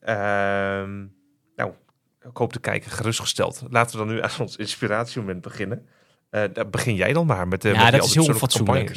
Ehm, 0.00 1.04
nou, 1.56 1.72
ik 2.28 2.36
hoop 2.36 2.52
de 2.52 2.58
kijker 2.60 2.90
gerustgesteld. 2.90 3.62
Laten 3.70 3.98
we 3.98 4.04
dan 4.04 4.14
nu 4.14 4.22
aan 4.22 4.30
ons 4.38 4.56
inspiratiemoment 4.56 5.40
beginnen. 5.42 5.86
Daar 6.30 6.70
begin 6.70 6.94
jij 6.94 7.12
dan 7.12 7.26
maar 7.26 7.48
met 7.48 7.62
de. 7.62 7.68
Ja, 7.68 7.74
met 7.90 7.92
dat 8.00 8.08
is 8.08 8.14
heel. 8.14 8.24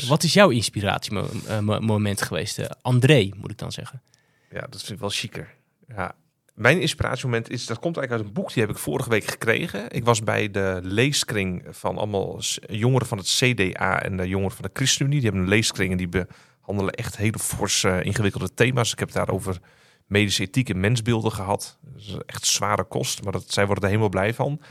Wat 0.08 0.24
is 0.24 0.34
jouw 0.34 0.50
inspiratiemoment 0.50 2.22
geweest? 2.22 2.60
André, 2.82 3.30
moet 3.36 3.52
ik 3.52 3.58
dan 3.58 3.72
zeggen. 3.72 4.02
Ja, 4.50 4.62
dat 4.70 4.80
vind 4.80 4.90
ik 4.92 5.00
wel 5.00 5.10
chiquer. 5.10 5.56
Ja. 5.88 6.16
Mijn 6.58 6.82
inspiratiemoment 6.82 7.50
is, 7.50 7.66
dat 7.66 7.80
komt 7.80 7.98
eigenlijk 7.98 8.12
uit 8.12 8.36
een 8.36 8.42
boek, 8.42 8.54
die 8.54 8.64
heb 8.64 8.72
ik 8.72 8.78
vorige 8.78 9.10
week 9.10 9.26
gekregen. 9.26 9.92
Ik 9.92 10.06
was 10.06 10.24
bij 10.24 10.52
de 10.52 10.80
leeskring 10.84 11.64
van 11.70 11.98
allemaal 11.98 12.40
jongeren 12.68 13.08
van 13.08 13.18
het 13.18 13.28
CDA 13.28 14.02
en 14.02 14.18
de 14.18 14.28
jongeren 14.28 14.56
van 14.56 14.66
de 14.66 14.72
ChristenUnie. 14.74 15.20
Die 15.20 15.30
hebben 15.30 15.42
een 15.46 15.56
leeskring 15.56 15.92
en 15.92 15.98
die 15.98 16.10
behandelen 16.10 16.94
echt 16.94 17.18
hele 17.18 17.40
forse, 17.40 18.02
ingewikkelde 18.04 18.54
thema's. 18.54 18.92
Ik 18.92 19.00
heb 19.00 19.08
het 19.08 19.18
daar 19.18 19.30
over 19.30 19.60
medische 20.06 20.44
ethiek 20.44 20.70
en 20.70 20.80
mensbeelden 20.80 21.32
gehad. 21.32 21.78
Dat 21.82 22.02
is 22.02 22.18
echt 22.26 22.46
zware 22.46 22.84
kost, 22.84 23.24
maar 23.24 23.32
dat, 23.32 23.52
zij 23.52 23.66
worden 23.66 23.84
er 23.84 23.90
helemaal 23.90 24.10
blij 24.10 24.34
van. 24.34 24.62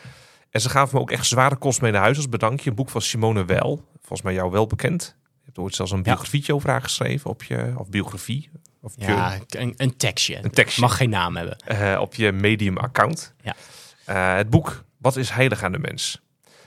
En 0.50 0.60
ze 0.60 0.68
gaven 0.68 0.94
me 0.94 1.00
ook 1.00 1.10
echt 1.10 1.26
zware 1.26 1.56
kost 1.56 1.80
mee 1.80 1.92
naar 1.92 2.02
huis 2.02 2.16
als 2.16 2.28
bedankje. 2.28 2.70
Een 2.70 2.76
boek 2.76 2.90
van 2.90 3.02
Simone 3.02 3.44
Weil, 3.44 3.84
volgens 3.98 4.22
mij 4.22 4.34
jou 4.34 4.50
wel 4.50 4.66
bekend. 4.66 5.16
Je 5.22 5.44
hebt 5.44 5.58
ooit 5.58 5.74
zelfs 5.74 5.92
een 5.92 6.02
biografietje 6.02 6.54
over 6.54 6.70
haar 6.70 6.82
geschreven 6.82 7.30
op 7.30 7.42
je, 7.42 7.74
of 7.76 7.88
biografie. 7.88 8.50
Of 8.86 8.92
Ja, 8.96 9.38
een, 9.48 9.74
een 9.76 9.96
tekstje. 9.96 10.38
een 10.42 10.50
tekstje 10.50 10.80
Mag 10.80 10.96
geen 10.96 11.10
naam 11.10 11.36
hebben. 11.36 11.56
eh, 11.58 11.98
op 12.00 12.14
je 12.14 12.32
Medium-account. 12.32 13.34
Ja. 13.42 13.54
Eh, 14.04 14.36
het 14.36 14.50
boek 14.50 14.84
Wat 14.98 15.16
is 15.16 15.30
heilig 15.30 15.62
aan 15.62 15.72
de 15.72 15.78
mens? 15.78 16.20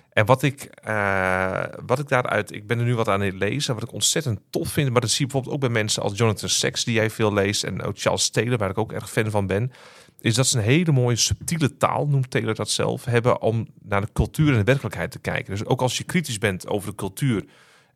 En 0.10 0.26
wat 0.26 0.44
ik, 0.44 0.64
eh, 0.64 1.64
wat 1.86 2.00
ik 2.00 2.08
daaruit, 2.08 2.52
ik 2.52 2.68
ben 2.68 2.80
er 2.80 2.86
nu 2.86 2.96
wat 2.96 3.08
aan 3.08 3.22
het 3.22 3.34
lezen, 3.34 3.74
wat 3.74 3.84
ik 3.84 3.92
ontzettend 3.94 4.40
tof 4.50 4.70
vind, 4.70 4.92
maar 4.92 5.02
dat 5.02 5.10
zie 5.10 5.20
je 5.20 5.26
bijvoorbeeld 5.26 5.54
ook 5.56 5.62
bij 5.62 5.82
mensen 5.82 6.04
als 6.04 6.18
Jonathan 6.18 6.50
Sacks, 6.50 6.84
die 6.84 6.94
jij 6.94 7.10
veel 7.10 7.34
leest, 7.34 7.64
en 7.64 7.82
ook 7.82 8.00
Charles 8.00 8.30
Taylor, 8.30 8.58
waar 8.58 8.70
ik 8.70 8.78
ook 8.78 8.92
erg 8.92 9.10
fan 9.12 9.30
van 9.32 9.48
ben, 9.48 9.72
is 10.20 10.36
dat 10.36 10.48
ze 10.48 10.58
een 10.58 10.64
hele 10.64 10.92
mooie 10.92 11.16
subtiele 11.16 11.78
taal, 11.78 12.08
noemt 12.08 12.32
Taylor 12.32 12.56
dat 12.56 12.70
zelf, 12.70 13.06
hebben 13.06 13.42
om 13.42 13.68
naar 13.82 14.02
de 14.02 14.10
cultuur 14.14 14.52
en 14.52 14.58
de 14.58 14.64
werkelijkheid 14.64 15.12
te 15.12 15.20
kijken. 15.20 15.52
Dus 15.52 15.66
ook 15.66 15.82
als 15.82 15.98
je 15.98 16.04
kritisch 16.04 16.38
bent 16.38 16.68
over 16.68 16.90
de 16.90 16.96
cultuur, 16.96 17.46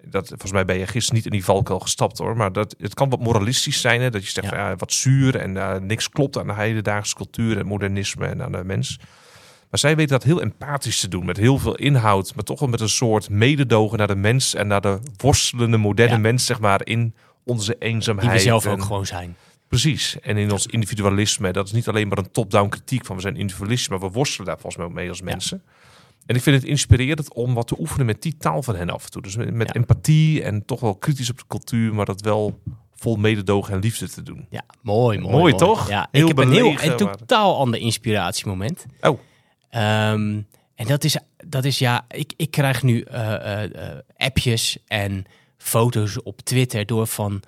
dat, 0.09 0.27
volgens 0.27 0.51
mij 0.51 0.65
ben 0.65 0.77
je 0.77 0.87
gisteren 0.87 1.15
niet 1.15 1.25
in 1.25 1.31
die 1.31 1.43
valkuil 1.43 1.79
gestapt 1.79 2.17
hoor. 2.17 2.37
Maar 2.37 2.51
dat, 2.51 2.75
het 2.79 2.93
kan 2.93 3.09
wat 3.09 3.19
moralistisch 3.19 3.81
zijn. 3.81 4.01
Hè, 4.01 4.09
dat 4.09 4.23
je 4.25 4.31
zegt 4.31 4.49
Ja. 4.49 4.55
van, 4.55 4.59
ja, 4.69 4.75
wat 4.75 4.93
zuur 4.93 5.35
en 5.35 5.57
eh, 5.57 5.79
niks 5.79 6.09
klopt 6.09 6.37
aan 6.37 6.47
de 6.47 6.53
hedendaagse 6.53 7.15
cultuur 7.15 7.57
en 7.57 7.65
modernisme 7.65 8.25
en 8.25 8.43
aan 8.43 8.51
de 8.51 8.63
mens. 8.63 8.97
Maar 9.69 9.79
zij 9.79 9.95
weten 9.95 10.11
dat 10.11 10.23
heel 10.23 10.41
empathisch 10.41 10.99
te 10.99 11.07
doen. 11.07 11.25
Met 11.25 11.37
heel 11.37 11.57
veel 11.57 11.75
inhoud. 11.75 12.35
Maar 12.35 12.43
toch 12.43 12.59
wel 12.59 12.69
met 12.69 12.81
een 12.81 12.89
soort 12.89 13.29
mededogen 13.29 13.97
naar 13.97 14.07
de 14.07 14.15
mens. 14.15 14.55
En 14.55 14.67
naar 14.67 14.81
de 14.81 14.99
worstelende 15.17 15.77
moderne 15.77 16.13
Ja. 16.15 16.19
mens, 16.19 16.45
zeg 16.45 16.59
maar, 16.59 16.81
in 16.85 17.13
onze 17.45 17.75
eenzaamheid. 17.79 18.27
Die 18.29 18.37
we 18.37 18.43
zelf 18.43 18.65
en- 18.65 18.71
ook 18.71 18.83
gewoon 18.83 19.05
zijn. 19.05 19.35
Precies. 19.67 20.19
En 20.19 20.37
in 20.37 20.51
ons 20.51 20.65
individualisme. 20.67 21.51
Dat 21.51 21.65
is 21.65 21.71
niet 21.71 21.87
alleen 21.87 22.07
maar 22.07 22.17
een 22.17 22.31
top-down 22.31 22.69
kritiek 22.69 23.05
van 23.05 23.15
we 23.15 23.21
zijn 23.21 23.35
individualisten. 23.35 23.91
Maar 23.91 24.07
we 24.07 24.13
worstelen 24.13 24.45
daar 24.47 24.55
volgens 24.55 24.75
mij 24.77 24.85
ook 24.85 24.93
mee 24.93 25.09
als 25.09 25.21
mensen. 25.21 25.63
En 26.25 26.35
ik 26.35 26.41
vind 26.41 26.55
het 26.55 26.65
inspirerend 26.65 27.33
om 27.33 27.53
wat 27.53 27.67
te 27.67 27.79
oefenen 27.79 28.05
met 28.05 28.21
die 28.21 28.37
taal 28.37 28.63
van 28.63 28.75
hen 28.75 28.89
af 28.89 29.03
en 29.05 29.11
toe. 29.11 29.21
Dus 29.21 29.35
met, 29.35 29.67
Ja. 29.67 29.73
empathie 29.73 30.43
en 30.43 30.65
toch 30.65 30.79
wel 30.79 30.95
kritisch 30.95 31.29
op 31.29 31.37
de 31.37 31.43
cultuur. 31.47 31.93
Maar 31.93 32.05
dat 32.05 32.21
wel 32.21 32.59
vol 32.95 33.15
mededogen 33.15 33.73
en 33.73 33.79
liefde 33.79 34.09
te 34.09 34.23
doen. 34.23 34.47
Ja, 34.49 34.63
mooi, 34.81 35.19
mooi. 35.19 35.35
Mooi, 35.35 35.53
toch? 35.53 35.89
Ja, 35.89 36.07
Heel 36.11 36.21
ik 36.21 36.27
heb 36.27 36.45
een 36.45 36.51
heel 36.51 36.81
een 36.81 36.97
totaal 36.97 37.57
ander 37.57 37.79
inspiratiemoment. 37.79 38.85
Oh. 39.01 39.19
Ehm, 39.69 40.41
en 40.75 40.87
dat 40.87 41.03
is, 41.03 41.17
dat 41.47 41.65
is 41.65 41.79
ja, 41.79 42.05
ik, 42.09 42.33
ik 42.37 42.51
krijg 42.51 42.83
nu 42.83 43.01
eh, 43.01 43.33
eh, 43.63 43.91
eh, 43.91 43.99
appjes 44.17 44.77
en 44.87 45.25
foto's 45.57 46.23
op 46.23 46.41
Twitter 46.41 46.85
door 46.85 47.07
van 47.07 47.41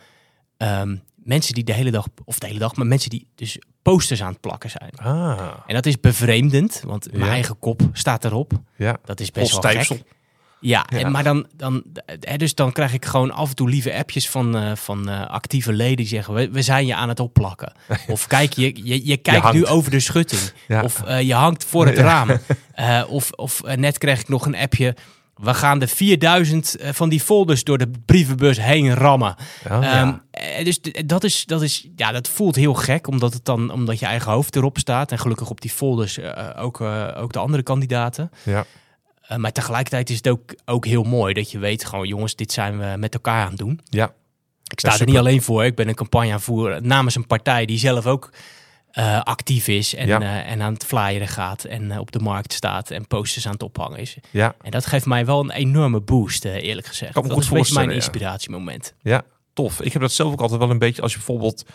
ehm, 0.57 0.97
mensen 1.25 1.53
die 1.53 1.63
de 1.63 1.73
hele 1.73 1.91
dag, 1.91 2.07
of 2.25 2.39
de 2.39 2.47
hele 2.47 2.59
dag, 2.59 2.75
maar 2.75 2.85
mensen 2.87 3.09
die 3.09 3.27
dus 3.35 3.59
posters 3.81 4.21
aan 4.21 4.31
het 4.31 4.39
plakken 4.41 4.69
zijn. 4.69 4.91
Ah, 4.95 5.51
En 5.67 5.73
dat 5.73 5.85
is 5.85 5.99
bevreemdend, 5.99 6.81
want 6.85 7.11
mijn 7.11 7.31
eigen 7.31 7.59
kop 7.59 7.81
staat 7.93 8.25
erop. 8.25 8.51
ja. 8.75 8.97
Dat 9.05 9.19
is 9.19 9.31
best 9.31 9.51
wel 9.51 9.59
Stijfsel. 9.59 9.95
gek. 9.95 10.05
Ja, 10.59 10.85
Ja. 10.89 10.99
En, 10.99 11.11
maar 11.11 11.23
dan, 11.23 11.47
dan, 11.55 11.83
hè, 12.19 12.37
dus 12.37 12.55
dan 12.55 12.71
krijg 12.71 12.93
ik 12.93 13.05
gewoon 13.05 13.31
af 13.31 13.49
en 13.49 13.55
toe 13.55 13.69
lieve 13.69 13.93
appjes 13.93 14.29
van, 14.29 14.57
eh, 14.57 14.75
van 14.75 15.09
eh, 15.09 15.27
actieve 15.27 15.73
leden 15.73 15.95
die 15.95 16.07
zeggen: 16.07 16.33
we, 16.33 16.49
we 16.49 16.61
zijn 16.61 16.85
je 16.85 16.95
aan 16.95 17.09
het 17.09 17.19
opplakken. 17.19 17.73
Of 18.07 18.27
kijk, 18.27 18.53
je, 18.53 18.85
je, 18.87 19.05
je 19.07 19.17
kijkt 19.17 19.53
nu 19.53 19.65
over 19.65 19.91
de 19.91 19.99
schutting. 19.99 20.41
Ja. 20.67 20.83
Of 20.83 21.03
eh, 21.03 21.21
je 21.21 21.33
hangt 21.33 21.65
voor 21.65 21.85
het 21.85 21.97
raam. 21.97 22.29
Of 23.07 23.31
of 23.31 23.61
net 23.75 23.97
kreeg 23.97 24.19
ik 24.19 24.27
nog 24.27 24.45
een 24.45 24.55
appje. 24.55 24.95
We 25.35 25.53
gaan 25.53 25.79
de 25.79 25.87
4000 25.87 26.75
eh, 26.75 26.93
van 26.93 27.09
die 27.09 27.19
folders 27.19 27.63
door 27.63 27.77
de 27.77 27.91
brievenbus 28.05 28.61
heen 28.61 28.93
rammen. 28.93 29.35
Oh, 29.71 29.81
ja. 29.81 30.01
Ehm, 30.01 30.13
eh, 30.31 30.65
dus 30.65 30.79
dat, 31.05 31.23
is, 31.23 31.45
dat, 31.45 31.61
is, 31.61 31.87
ja, 31.95 32.11
dat 32.11 32.27
voelt 32.27 32.55
heel 32.55 32.73
gek, 32.73 33.07
omdat, 33.07 33.33
het 33.33 33.45
dan, 33.45 33.71
omdat 33.71 33.99
je 33.99 34.05
eigen 34.05 34.31
hoofd 34.31 34.55
erop 34.55 34.77
staat. 34.77 35.11
En 35.11 35.19
gelukkig 35.19 35.49
op 35.49 35.61
die 35.61 35.71
folders 35.71 36.17
eh, 36.17 36.49
ook, 36.63 36.81
ook 37.15 37.33
de 37.33 37.39
andere 37.39 37.63
kandidaten. 37.63 38.31
ja. 38.43 38.65
Maar 39.37 39.51
tegelijkertijd 39.51 40.09
is 40.09 40.15
het 40.15 40.27
ook, 40.27 40.55
ook 40.65 40.85
heel 40.85 41.03
mooi 41.03 41.33
dat 41.33 41.51
je 41.51 41.59
weet, 41.59 41.85
gewoon 41.85 42.07
jongens, 42.07 42.35
dit 42.35 42.51
zijn 42.51 42.77
we 42.77 42.97
met 42.97 43.13
elkaar 43.13 43.43
aan 43.43 43.49
het 43.49 43.57
doen. 43.57 43.79
Ja. 43.89 44.13
Ik 44.63 44.79
sta 44.79 44.91
Ja, 44.91 44.99
er 44.99 45.05
niet 45.05 45.17
alleen 45.17 45.41
voor. 45.41 45.65
Ik 45.65 45.75
ben 45.75 45.87
een 45.87 45.95
campagne 45.95 46.27
aan 46.27 46.33
het 46.33 46.43
voeren 46.43 46.87
namens 46.87 47.15
een 47.15 47.27
partij 47.27 47.65
die 47.65 47.77
zelf 47.77 48.05
ook 48.05 48.29
eh, 48.95 49.21
actief 49.21 49.67
is 49.67 49.95
en, 49.95 50.07
Ja. 50.07 50.21
eh, 50.21 50.51
en 50.51 50.61
aan 50.61 50.73
het 50.73 50.85
flyeren 50.85 51.27
gaat 51.27 51.63
en 51.63 51.91
eh, 51.91 51.99
op 51.99 52.11
de 52.11 52.19
markt 52.19 52.53
staat 52.53 52.91
en 52.91 53.07
posters 53.07 53.45
aan 53.45 53.51
het 53.53 53.63
ophangen 53.63 53.99
is. 53.99 54.17
ja. 54.31 54.55
En 54.61 54.71
dat 54.71 54.85
geeft 54.85 55.05
mij 55.05 55.25
wel 55.25 55.39
een 55.39 55.51
enorme 55.51 55.99
boost, 55.99 56.45
eerlijk 56.45 56.87
gezegd. 56.87 57.13
Kan 57.13 57.27
dat 57.27 57.37
is 57.37 57.47
een 57.47 57.53
beetje 57.53 57.73
mijn 57.73 57.89
inspiratiemoment. 57.91 58.93
Ja, 59.01 59.23
tof. 59.53 59.81
Ik 59.81 59.93
heb 59.93 60.01
dat 60.01 60.11
zelf 60.11 60.31
ook 60.31 60.41
altijd 60.41 60.59
wel 60.59 60.69
een 60.69 60.79
beetje 60.79 61.01
als 61.01 61.11
je 61.11 61.17
bijvoorbeeld 61.17 61.65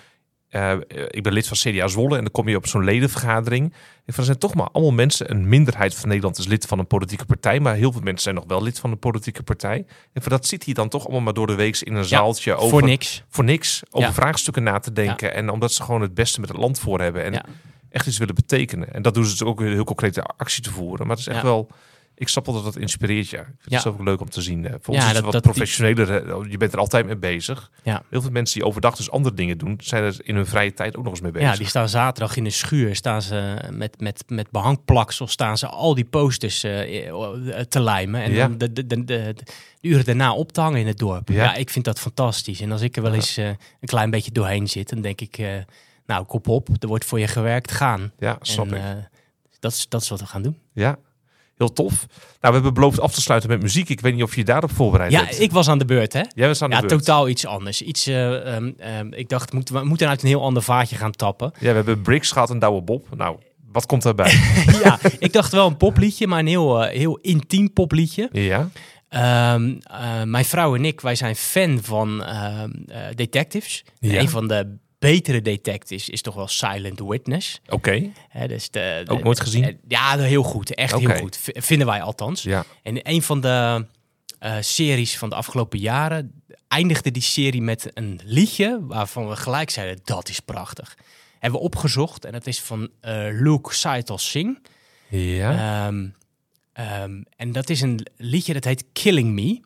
eh, 0.50 0.72
ik 1.08 1.22
ben 1.22 1.32
lid 1.32 1.46
van 1.48 1.56
CDA 1.56 1.88
Zwolle 1.88 2.16
en 2.16 2.22
dan 2.22 2.32
kom 2.32 2.48
je 2.48 2.56
op 2.56 2.66
zo'n 2.66 2.84
ledenvergadering. 2.84 3.72
Vind, 4.04 4.16
er 4.16 4.24
zijn 4.24 4.38
toch 4.38 4.54
maar 4.54 4.68
allemaal 4.72 4.92
mensen, 4.92 5.30
een 5.30 5.48
minderheid 5.48 5.94
van 5.94 6.08
Nederland 6.08 6.38
is 6.38 6.46
lid 6.46 6.66
van 6.66 6.78
een 6.78 6.86
politieke 6.86 7.24
partij, 7.24 7.60
maar 7.60 7.74
heel 7.74 7.92
veel 7.92 8.00
mensen 8.00 8.22
zijn 8.22 8.34
nog 8.34 8.44
wel 8.46 8.62
lid 8.62 8.78
van 8.78 8.90
een 8.90 8.98
politieke 8.98 9.42
partij. 9.42 9.84
En 10.12 10.22
voor 10.22 10.30
dat 10.30 10.46
zit 10.46 10.64
hier 10.64 10.74
dan 10.74 10.88
toch 10.88 11.02
allemaal 11.02 11.20
maar 11.20 11.34
door 11.34 11.46
de 11.46 11.54
week 11.54 11.78
in 11.78 11.94
een 11.94 12.04
zaaltje 12.04 12.54
over 12.54 12.68
Voor 12.68 12.82
niks. 12.82 13.22
voor 13.28 13.44
niks 13.44 13.82
over 13.90 14.08
Ja. 14.08 14.14
vraagstukken 14.14 14.62
na 14.62 14.78
te 14.78 14.92
denken. 14.92 15.34
En 15.34 15.50
omdat 15.50 15.72
ze 15.72 15.82
gewoon 15.82 16.00
het 16.00 16.14
beste 16.14 16.40
met 16.40 16.48
het 16.48 16.58
land 16.58 16.78
voor 16.78 17.00
hebben. 17.00 17.24
En 17.24 17.44
echt 17.90 18.06
iets 18.06 18.18
willen 18.18 18.34
betekenen. 18.34 18.92
En 18.92 19.02
dat 19.02 19.14
doen 19.14 19.24
ze 19.24 19.30
dus 19.30 19.42
ook 19.42 19.60
heel 19.60 19.84
concrete 19.84 20.22
actie 20.22 20.62
te 20.62 20.70
voeren. 20.70 21.06
Maar 21.06 21.16
het 21.16 21.26
is 21.26 21.32
echt 21.32 21.42
wel... 21.42 21.68
Ik 22.20 22.28
snap 22.28 22.46
wel 22.46 22.54
dat 22.54 22.64
dat 22.64 22.76
inspireert 22.76 23.28
je. 23.28 23.36
Ik 23.36 23.44
vind 23.44 23.56
Ja. 23.64 23.72
het 23.74 23.82
zelf 23.82 23.94
ook 23.94 24.04
leuk 24.04 24.20
om 24.20 24.30
te 24.30 24.42
zien. 24.42 24.62
Voor 24.80 24.94
Ja, 24.94 25.00
ons 25.00 25.00
is 25.00 25.04
dat- 25.06 25.14
het 25.14 25.24
wat 25.24 25.32
dat- 25.32 25.42
professioneler. 25.42 26.28
eh, 26.28 26.50
Je 26.50 26.56
bent 26.56 26.72
er 26.72 26.78
altijd 26.78 27.06
mee 27.06 27.16
bezig. 27.16 27.70
Ja. 27.82 28.02
Heel 28.10 28.20
veel 28.22 28.30
mensen 28.30 28.58
die 28.58 28.68
overdag 28.68 28.96
dus 28.96 29.10
andere 29.10 29.34
dingen 29.34 29.58
doen... 29.58 29.78
zijn 29.82 30.04
er 30.04 30.16
in 30.22 30.34
hun 30.34 30.46
vrije 30.46 30.72
tijd 30.72 30.96
ook 30.96 31.02
nog 31.04 31.12
eens 31.12 31.20
mee 31.22 31.30
bezig. 31.32 31.50
Ja, 31.50 31.56
die 31.56 31.66
staan 31.66 31.88
zaterdag 31.88 32.36
in 32.36 32.44
de 32.44 32.50
schuur, 32.50 32.96
staan 32.96 33.22
ze 33.22 33.56
met, 33.70 34.00
met, 34.00 34.24
met 34.28 34.50
behangplaksel, 34.50 35.26
staan 35.26 35.58
ze 35.58 35.66
al 35.66 35.94
die 35.94 36.04
posters 36.04 36.64
eh, 36.64 37.08
eh, 37.08 37.60
te 37.68 37.80
lijmen. 37.80 38.22
En 38.22 38.32
Ja. 38.32 38.48
dan 38.48 38.58
de, 38.58 38.86
de, 38.86 39.04
de, 39.04 39.34
uren 39.80 40.04
daarna 40.04 40.34
op 40.34 40.52
te 40.52 40.60
hangen 40.60 40.80
in 40.80 40.86
het 40.86 40.98
dorp. 40.98 41.28
Ja. 41.28 41.34
Ja, 41.42 41.54
ik 41.54 41.70
vind 41.70 41.84
dat 41.84 42.00
fantastisch. 42.00 42.60
En 42.60 42.72
als 42.72 42.80
ik 42.82 42.96
er 42.96 43.02
wel 43.02 43.10
Ja. 43.10 43.16
eens 43.16 43.36
eh, 43.36 43.46
een 43.48 43.56
klein 43.80 44.10
beetje 44.10 44.30
doorheen 44.32 44.68
zit, 44.68 44.88
dan 44.88 45.00
denk 45.00 45.20
ik, 45.20 45.38
nou, 46.06 46.24
kop 46.24 46.48
op, 46.48 46.68
er 46.80 46.88
wordt 46.88 47.04
voor 47.04 47.20
je 47.20 47.28
gewerkt, 47.28 47.70
gaan. 47.70 48.12
Ja, 48.18 48.36
snap 48.40 48.72
en 48.72 48.98
ik. 48.98 49.08
dat, 49.60 49.72
is, 49.72 49.88
dat 49.88 50.02
is 50.02 50.08
wat 50.08 50.20
we 50.20 50.26
gaan 50.26 50.42
doen. 50.42 50.58
Ja, 50.72 50.98
heel 51.60 51.72
tof. 51.72 52.06
Nou, 52.10 52.26
we 52.40 52.52
hebben 52.52 52.74
beloofd 52.74 53.00
af 53.00 53.14
te 53.14 53.20
sluiten 53.20 53.50
met 53.50 53.62
muziek. 53.62 53.88
Ik 53.88 54.00
weet 54.00 54.14
niet 54.14 54.22
of 54.22 54.30
je 54.34 54.40
je 54.40 54.44
daarop 54.46 54.70
voorbereid 54.72 55.12
Ja, 55.12 55.24
bent. 55.24 55.40
ik 55.40 55.52
was 55.52 55.68
aan 55.68 55.78
de 55.78 55.84
beurt, 55.84 56.12
hè? 56.12 56.22
Jij 56.34 56.46
was 56.46 56.62
aan 56.62 56.70
de 56.70 56.74
Ja, 56.76 56.80
beurt. 56.80 56.92
totaal 56.92 57.28
iets 57.28 57.46
anders. 57.46 57.82
Iets, 57.82 58.06
eh, 58.06 58.54
ehm, 58.56 58.70
ehm, 58.78 59.12
ik 59.12 59.28
dacht, 59.28 59.52
moeten 59.52 59.74
we 59.74 59.84
moeten 59.84 60.08
uit 60.08 60.22
een 60.22 60.28
heel 60.28 60.42
ander 60.42 60.62
vaatje 60.62 60.96
gaan 60.96 61.10
tappen. 61.12 61.52
Ja, 61.58 61.68
we 61.68 61.74
hebben 61.76 62.02
Bricks 62.02 62.32
gehad 62.32 62.50
en 62.50 62.58
Douwe 62.58 62.82
Bob. 62.82 63.06
Nou, 63.16 63.36
wat 63.72 63.86
komt 63.86 64.02
daarbij? 64.02 64.32
ja, 64.84 64.98
ik 65.18 65.32
dacht 65.32 65.52
wel 65.52 65.66
een 65.66 65.76
popliedje, 65.76 66.26
maar 66.26 66.38
een 66.38 66.46
heel, 66.46 66.84
eh, 66.84 66.96
heel 66.98 67.16
intiem 67.16 67.72
popliedje. 67.72 68.28
ja, 68.32 68.68
Ehm, 69.08 69.74
eh, 69.82 70.22
mijn 70.22 70.44
vrouw 70.44 70.74
en 70.74 70.84
ik, 70.84 71.00
wij 71.00 71.14
zijn 71.14 71.36
fan 71.36 71.78
van 71.82 72.24
detectives. 73.14 73.84
Ja. 73.98 74.20
Een 74.20 74.28
van 74.28 74.48
de 74.48 74.76
betere 75.00 75.42
detectives 75.42 76.08
is 76.08 76.22
toch 76.22 76.34
wel 76.34 76.48
Silent 76.48 77.00
Witness. 77.00 77.60
oké. 77.68 78.10
Dus 78.46 78.70
de, 78.70 79.02
de- 79.04 79.10
Ook 79.12 79.22
nooit 79.22 79.40
gezien? 79.40 79.64
eh, 79.64 79.74
Ja, 79.88 80.18
heel 80.18 80.42
goed. 80.42 80.74
Echt 80.74 80.96
heel 80.98 81.16
goed. 81.16 81.36
V- 81.36 81.48
vinden 81.52 81.86
wij 81.86 82.02
althans. 82.02 82.42
Ja, 82.42 82.64
En 82.82 83.08
een 83.10 83.22
van 83.22 83.40
de 83.40 83.86
eh, 84.38 84.56
series 84.60 85.18
van 85.18 85.28
de 85.28 85.34
afgelopen 85.34 85.78
jaren 85.78 86.42
eindigde 86.68 87.10
die 87.10 87.22
serie 87.22 87.62
met 87.62 87.90
een 87.94 88.20
liedje 88.24 88.78
waarvan 88.86 89.28
we 89.28 89.36
gelijk 89.36 89.70
zeiden, 89.70 90.00
dat 90.04 90.28
is 90.28 90.40
prachtig. 90.40 90.96
Hebben 91.38 91.58
we 91.60 91.66
opgezocht 91.66 92.24
en 92.24 92.32
dat 92.32 92.46
is 92.46 92.60
van 92.60 92.88
eh, 93.00 93.12
Luke 93.30 93.74
Saitel 93.74 94.18
Singh. 94.18 94.58
ja. 95.08 95.86
Ehm, 95.86 96.08
ehm, 96.72 97.22
en 97.36 97.52
dat 97.52 97.70
is 97.70 97.80
een 97.80 98.06
liedje 98.16 98.52
dat 98.52 98.64
heet 98.64 98.84
Killing 98.92 99.32
Me. 99.32 99.60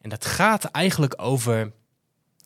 En 0.00 0.10
dat 0.10 0.24
gaat 0.24 0.64
eigenlijk 0.64 1.14
over. 1.22 1.72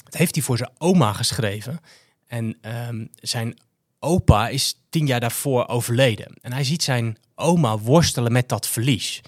Dat 0.05 0.15
heeft 0.15 0.35
hij 0.35 0.45
voor 0.45 0.57
zijn 0.57 0.71
oma 0.79 1.13
geschreven. 1.13 1.81
En 2.27 2.57
ehm, 2.61 3.07
zijn 3.15 3.59
opa 3.99 4.49
is 4.49 4.81
tien 4.91 5.07
jaar 5.07 5.21
daarvoor 5.21 5.67
overleden. 5.69 6.35
En 6.41 6.53
hij 6.53 6.65
ziet 6.65 6.83
zijn 6.83 7.19
oma 7.35 7.79
worstelen 7.79 8.33
met 8.33 8.49
dat 8.49 8.69
verlies. 8.69 9.21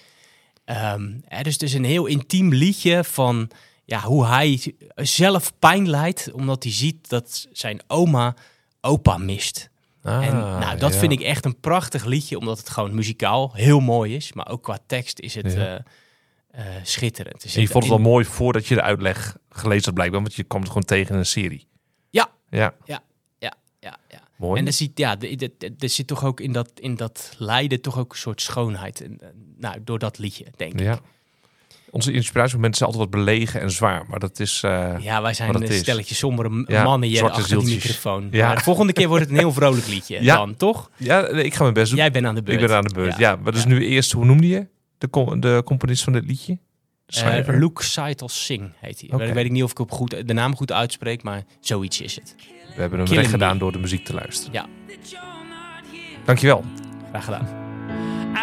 Ehm, 0.64 1.12
hè, 1.24 1.42
dus 1.42 1.52
het 1.52 1.62
is 1.62 1.74
een 1.74 1.84
heel 1.84 2.06
intiem 2.06 2.52
liedje 2.52 3.04
van 3.04 3.50
ja, 3.84 4.00
hoe 4.00 4.26
hij 4.26 4.74
zelf 4.94 5.58
pijn 5.58 5.88
lijdt. 5.90 6.32
Omdat 6.32 6.62
hij 6.62 6.72
ziet 6.72 7.08
dat 7.08 7.46
zijn 7.52 7.80
oma 7.86 8.34
opa 8.80 9.16
mist. 9.18 9.68
Ah, 10.02 10.26
En 10.26 10.36
nou, 10.36 10.78
dat 10.78 10.92
ja. 10.92 10.98
vind 10.98 11.12
ik 11.12 11.20
echt 11.20 11.44
een 11.44 11.60
prachtig 11.60 12.04
liedje, 12.04 12.38
omdat 12.38 12.58
het 12.58 12.68
gewoon 12.70 12.94
muzikaal 12.94 13.52
heel 13.54 13.80
mooi 13.80 14.14
is. 14.14 14.32
Maar 14.32 14.48
ook 14.48 14.62
qua 14.62 14.78
tekst 14.86 15.18
is 15.20 15.34
het 15.34 15.52
Ja. 15.52 15.84
eh, 16.50 16.76
eh, 16.76 16.82
schitterend. 16.84 17.42
Er 17.44 17.54
En 17.54 17.60
je 17.60 17.66
vond 17.68 17.84
het 17.84 17.92
in- 17.92 18.02
wel 18.02 18.10
mooi 18.12 18.24
voordat 18.24 18.66
je 18.66 18.74
de 18.74 18.82
uitleg 18.82 19.36
gelezen 19.50 19.84
had 19.84 19.94
blijkbaar, 19.94 20.20
want 20.20 20.34
je 20.34 20.42
kwam 20.42 20.60
het 20.60 20.68
gewoon 20.70 20.84
tegen 20.86 21.12
in 21.12 21.18
een 21.18 21.26
serie. 21.26 21.66
Ja. 22.50 22.74
Ja, 22.84 23.02
Ja, 23.38 23.52
ja, 23.80 23.96
ja, 24.08 24.20
mooi. 24.36 24.60
En 24.60 24.66
er 24.66 24.72
zit, 24.72 24.90
ja, 24.94 25.16
er, 25.78 25.88
zit 25.88 26.06
toch 26.06 26.24
ook 26.24 26.40
in 26.40 26.52
dat, 26.52 26.70
in 26.74 26.94
dat 26.94 27.34
lijden 27.38 27.80
toch 27.80 27.98
ook 27.98 28.12
een 28.12 28.18
soort 28.18 28.40
schoonheid. 28.42 29.00
En, 29.00 29.20
nou, 29.58 29.76
door 29.84 29.98
dat 29.98 30.18
liedje, 30.18 30.46
denk 30.56 30.72
ik. 30.72 30.80
ja. 30.80 30.98
Onze 31.90 32.12
inspiratiemomenten 32.12 32.78
zijn 32.78 32.90
altijd 32.90 33.10
wat 33.10 33.20
belegen 33.24 33.60
en 33.60 33.70
zwaar, 33.70 34.04
maar 34.08 34.18
dat 34.18 34.40
is... 34.40 34.62
eh, 34.62 34.94
Ja, 35.00 35.22
wij 35.22 35.34
zijn 35.34 35.54
een 35.54 35.62
is. 35.62 35.78
stelletje 35.78 36.14
sombere 36.14 36.64
Ja, 36.66 36.84
mannen 36.84 37.08
hier 37.08 37.24
achter 37.30 37.44
zieltjes. 37.46 37.74
microfoon. 37.74 38.28
Ja. 38.30 38.46
Maar 38.46 38.56
de 38.56 38.62
volgende 38.62 38.92
keer 38.92 39.08
wordt 39.08 39.22
het 39.22 39.32
een 39.32 39.38
heel 39.38 39.52
vrolijk 39.52 39.86
liedje 39.86 40.22
Ja. 40.22 40.36
dan, 40.36 40.56
toch? 40.56 40.90
Ja, 40.96 41.26
ik 41.28 41.54
ga 41.54 41.62
mijn 41.62 41.74
best 41.74 41.88
doen. 41.90 41.98
Jij 41.98 42.10
bent 42.10 42.26
aan 42.26 42.34
de 42.34 42.42
beurt. 42.42 42.60
ik 42.60 42.66
ben 42.66 42.76
aan 42.76 42.84
de 42.84 42.94
beurt. 42.94 43.16
Ja, 43.18 43.36
maar 43.36 43.52
dus 43.52 43.64
nu 43.64 43.86
eerst, 43.86 44.12
hoe 44.12 44.24
noemde 44.24 44.46
je 44.48 44.66
de, 44.98 45.10
com- 45.10 45.40
de 45.40 45.62
componist 45.64 46.04
van 46.04 46.12
dit 46.12 46.24
liedje? 46.26 46.58
Eh? 47.08 47.44
Luke 47.46 47.82
Saitel 47.84 48.28
Singh 48.28 48.70
heet 48.80 49.04
hij. 49.08 49.26
Ik 49.28 49.34
weet 49.34 49.50
niet 49.50 49.62
of 49.62 49.70
ik 49.70 49.78
op 49.78 49.90
goed, 49.90 50.28
de 50.28 50.32
naam 50.32 50.56
goed 50.56 50.72
uitspreek, 50.72 51.22
maar 51.22 51.42
zoiets 51.60 52.00
is 52.00 52.14
het. 52.14 52.34
We 52.74 52.80
hebben 52.80 52.98
hem 52.98 53.08
recht 53.08 53.30
gedaan 53.30 53.58
door 53.58 53.72
de 53.72 53.78
muziek 53.78 54.04
te 54.04 54.14
luisteren. 54.14 54.52
Ja, 54.52 54.66
Dankjewel. 56.24 56.64
graag 57.10 57.24
gedaan. 57.24 57.46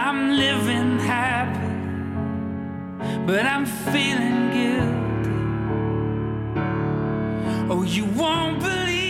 I'm 0.10 0.32
living 0.32 1.02
happy, 1.08 1.74
but 3.26 3.42
I'm 3.42 3.66
feeling 3.66 4.52
guilty. 4.54 4.94
Oh, 7.70 7.86
you 7.94 8.08
won't 8.16 8.60
believe. 8.60 9.05